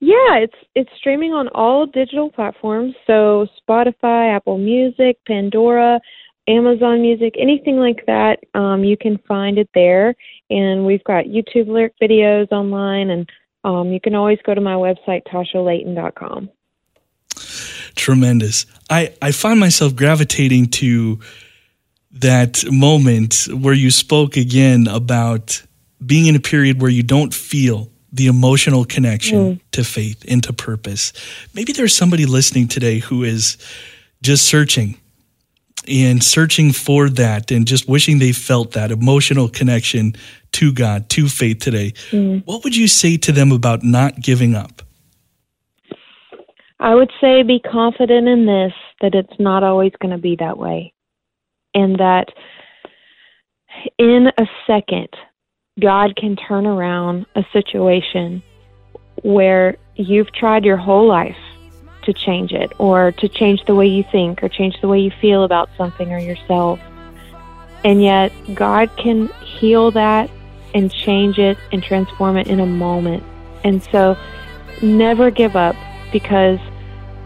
Yeah, 0.00 0.36
it's 0.36 0.54
it's 0.76 0.90
streaming 0.96 1.32
on 1.32 1.48
all 1.48 1.86
digital 1.86 2.30
platforms, 2.30 2.94
so 3.06 3.48
Spotify, 3.60 4.34
Apple 4.34 4.56
Music, 4.56 5.18
Pandora, 5.26 6.00
Amazon 6.46 7.02
Music, 7.02 7.34
anything 7.36 7.78
like 7.78 8.06
that. 8.06 8.38
Um, 8.54 8.84
you 8.84 8.96
can 8.96 9.18
find 9.26 9.58
it 9.58 9.68
there, 9.74 10.14
and 10.50 10.86
we've 10.86 11.02
got 11.02 11.24
YouTube 11.24 11.66
lyric 11.66 11.94
videos 12.00 12.50
online, 12.52 13.10
and 13.10 13.28
um, 13.64 13.92
you 13.92 14.00
can 14.00 14.14
always 14.14 14.38
go 14.46 14.54
to 14.54 14.60
my 14.60 14.74
website 14.74 15.22
tashalayton.com. 15.26 16.48
tremendous. 17.96 18.66
I, 18.88 19.12
I 19.20 19.32
find 19.32 19.58
myself 19.58 19.96
gravitating 19.96 20.66
to 20.66 21.18
that 22.12 22.64
moment 22.70 23.48
where 23.52 23.74
you 23.74 23.90
spoke 23.90 24.36
again 24.36 24.86
about 24.86 25.62
being 26.04 26.26
in 26.26 26.36
a 26.36 26.40
period 26.40 26.80
where 26.80 26.90
you 26.90 27.02
don't 27.02 27.34
feel 27.34 27.90
the 28.12 28.26
emotional 28.26 28.84
connection 28.84 29.56
mm. 29.56 29.60
to 29.72 29.84
faith 29.84 30.24
and 30.28 30.42
to 30.42 30.52
purpose. 30.52 31.12
Maybe 31.54 31.72
there's 31.72 31.94
somebody 31.94 32.26
listening 32.26 32.68
today 32.68 32.98
who 32.98 33.22
is 33.22 33.58
just 34.22 34.46
searching 34.46 34.96
and 35.86 36.22
searching 36.22 36.72
for 36.72 37.08
that 37.10 37.50
and 37.50 37.66
just 37.66 37.88
wishing 37.88 38.18
they 38.18 38.32
felt 38.32 38.72
that 38.72 38.90
emotional 38.90 39.48
connection 39.48 40.14
to 40.52 40.72
God, 40.72 41.08
to 41.10 41.28
faith 41.28 41.60
today. 41.60 41.92
Mm. 42.10 42.44
What 42.46 42.64
would 42.64 42.76
you 42.76 42.88
say 42.88 43.16
to 43.18 43.32
them 43.32 43.52
about 43.52 43.82
not 43.82 44.20
giving 44.20 44.54
up? 44.54 44.82
I 46.80 46.94
would 46.94 47.10
say 47.20 47.42
be 47.42 47.60
confident 47.60 48.28
in 48.28 48.46
this 48.46 48.72
that 49.00 49.14
it's 49.14 49.38
not 49.38 49.62
always 49.62 49.92
going 50.00 50.12
to 50.12 50.18
be 50.18 50.36
that 50.36 50.58
way. 50.58 50.92
And 51.74 51.98
that 51.98 52.28
in 53.98 54.28
a 54.38 54.46
second, 54.66 55.08
God 55.80 56.16
can 56.16 56.36
turn 56.36 56.66
around 56.66 57.26
a 57.34 57.44
situation 57.52 58.42
where 59.22 59.76
you've 59.96 60.32
tried 60.32 60.64
your 60.64 60.76
whole 60.76 61.06
life 61.06 61.36
to 62.02 62.12
change 62.12 62.52
it 62.52 62.72
or 62.78 63.12
to 63.12 63.28
change 63.28 63.64
the 63.66 63.74
way 63.74 63.86
you 63.86 64.04
think 64.10 64.42
or 64.42 64.48
change 64.48 64.80
the 64.80 64.88
way 64.88 64.98
you 64.98 65.10
feel 65.20 65.44
about 65.44 65.68
something 65.76 66.12
or 66.12 66.18
yourself. 66.18 66.80
And 67.84 68.02
yet, 68.02 68.32
God 68.54 68.90
can 68.96 69.28
heal 69.42 69.90
that 69.92 70.30
and 70.74 70.92
change 70.92 71.38
it 71.38 71.56
and 71.70 71.82
transform 71.82 72.36
it 72.36 72.48
in 72.48 72.60
a 72.60 72.66
moment. 72.66 73.22
And 73.62 73.82
so, 73.82 74.16
never 74.82 75.30
give 75.30 75.54
up 75.54 75.76
because 76.12 76.58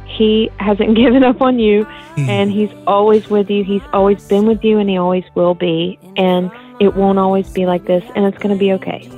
he 0.06 0.50
hasn't 0.58 0.94
given 1.02 1.24
up 1.24 1.40
on 1.40 1.58
you 1.58 1.84
mm-hmm. 1.84 2.28
and 2.28 2.50
he's 2.50 2.70
always 2.86 3.28
with 3.30 3.50
you. 3.50 3.64
He's 3.64 3.82
always 3.92 4.26
been 4.28 4.46
with 4.46 4.62
you 4.64 4.78
and 4.78 4.90
he 4.90 4.98
always 4.98 5.24
will 5.34 5.54
be. 5.54 5.98
And 6.16 6.50
it 6.80 6.94
won't 6.94 7.18
always 7.18 7.48
be 7.50 7.66
like 7.66 7.86
this 7.86 8.04
and 8.14 8.24
it's 8.26 8.38
going 8.38 8.54
to 8.54 8.58
be 8.58 8.72
okay. 8.72 9.08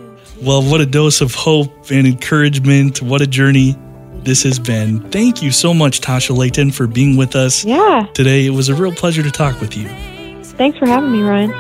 Well, 0.43 0.63
what 0.63 0.81
a 0.81 0.87
dose 0.87 1.21
of 1.21 1.35
hope 1.35 1.91
and 1.91 2.07
encouragement. 2.07 3.03
What 3.03 3.21
a 3.23 3.27
journey 3.27 3.77
this 4.25 4.43
has 4.43 4.59
been. 4.59 5.01
Thank 5.11 5.43
you 5.43 5.51
so 5.51 5.73
much, 5.75 6.01
Tasha 6.01 6.37
Layton, 6.37 6.71
for 6.73 6.87
being 6.87 7.17
with 7.17 7.37
us 7.37 7.65
Yeah. 7.65 8.07
today. 8.15 8.47
It 8.47 8.51
was 8.51 8.69
a 8.69 8.75
real 8.75 8.93
pleasure 8.93 9.23
to 9.23 9.31
talk 9.31 9.61
with 9.61 9.77
you. 9.77 9.89
Thanks 10.43 10.79
for 10.79 10.87
having 10.87 11.13
me, 11.13 11.23
Ryan. 11.23 11.53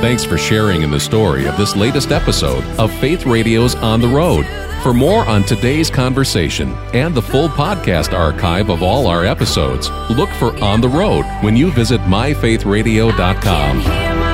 Thanks 0.00 0.24
for 0.24 0.38
sharing 0.38 0.82
in 0.82 0.90
the 0.90 1.00
story 1.00 1.46
of 1.46 1.56
this 1.58 1.76
latest 1.76 2.10
episode 2.10 2.64
of 2.78 2.90
Faith 3.00 3.26
Radio's 3.26 3.74
On 3.76 4.00
the 4.00 4.08
Road. 4.08 4.46
For 4.82 4.94
more 4.94 5.26
on 5.26 5.44
today's 5.44 5.90
conversation 5.90 6.72
and 6.94 7.14
the 7.14 7.20
full 7.20 7.50
podcast 7.50 8.16
archive 8.18 8.70
of 8.70 8.82
all 8.82 9.06
our 9.06 9.26
episodes, 9.26 9.90
look 10.08 10.30
for 10.30 10.56
On 10.64 10.80
the 10.80 10.88
Road 10.88 11.26
when 11.42 11.54
you 11.54 11.70
visit 11.72 12.00
myfaithradio.com. 12.02 14.29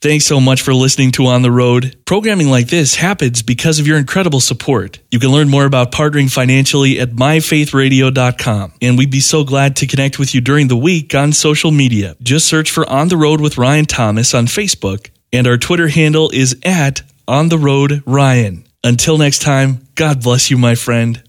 Thanks 0.00 0.26
so 0.26 0.38
much 0.38 0.62
for 0.62 0.72
listening 0.72 1.10
to 1.12 1.26
On 1.26 1.42
the 1.42 1.50
Road. 1.50 1.96
Programming 2.04 2.48
like 2.48 2.68
this 2.68 2.94
happens 2.94 3.42
because 3.42 3.80
of 3.80 3.86
your 3.88 3.98
incredible 3.98 4.38
support. 4.38 5.00
You 5.10 5.18
can 5.18 5.30
learn 5.30 5.48
more 5.48 5.64
about 5.64 5.90
partnering 5.90 6.30
financially 6.30 7.00
at 7.00 7.10
myfaithradio.com. 7.10 8.74
And 8.80 8.96
we'd 8.96 9.10
be 9.10 9.18
so 9.18 9.42
glad 9.42 9.74
to 9.76 9.88
connect 9.88 10.20
with 10.20 10.36
you 10.36 10.40
during 10.40 10.68
the 10.68 10.76
week 10.76 11.16
on 11.16 11.32
social 11.32 11.72
media. 11.72 12.16
Just 12.22 12.46
search 12.46 12.70
for 12.70 12.88
On 12.88 13.08
the 13.08 13.16
Road 13.16 13.40
with 13.40 13.58
Ryan 13.58 13.86
Thomas 13.86 14.34
on 14.34 14.46
Facebook, 14.46 15.10
and 15.32 15.48
our 15.48 15.58
Twitter 15.58 15.88
handle 15.88 16.30
is 16.30 16.56
at 16.64 17.02
On 17.26 17.48
the 17.48 17.58
Road 17.58 18.04
Ryan. 18.06 18.68
Until 18.84 19.18
next 19.18 19.40
time, 19.40 19.88
God 19.96 20.22
bless 20.22 20.48
you, 20.48 20.58
my 20.58 20.76
friend. 20.76 21.20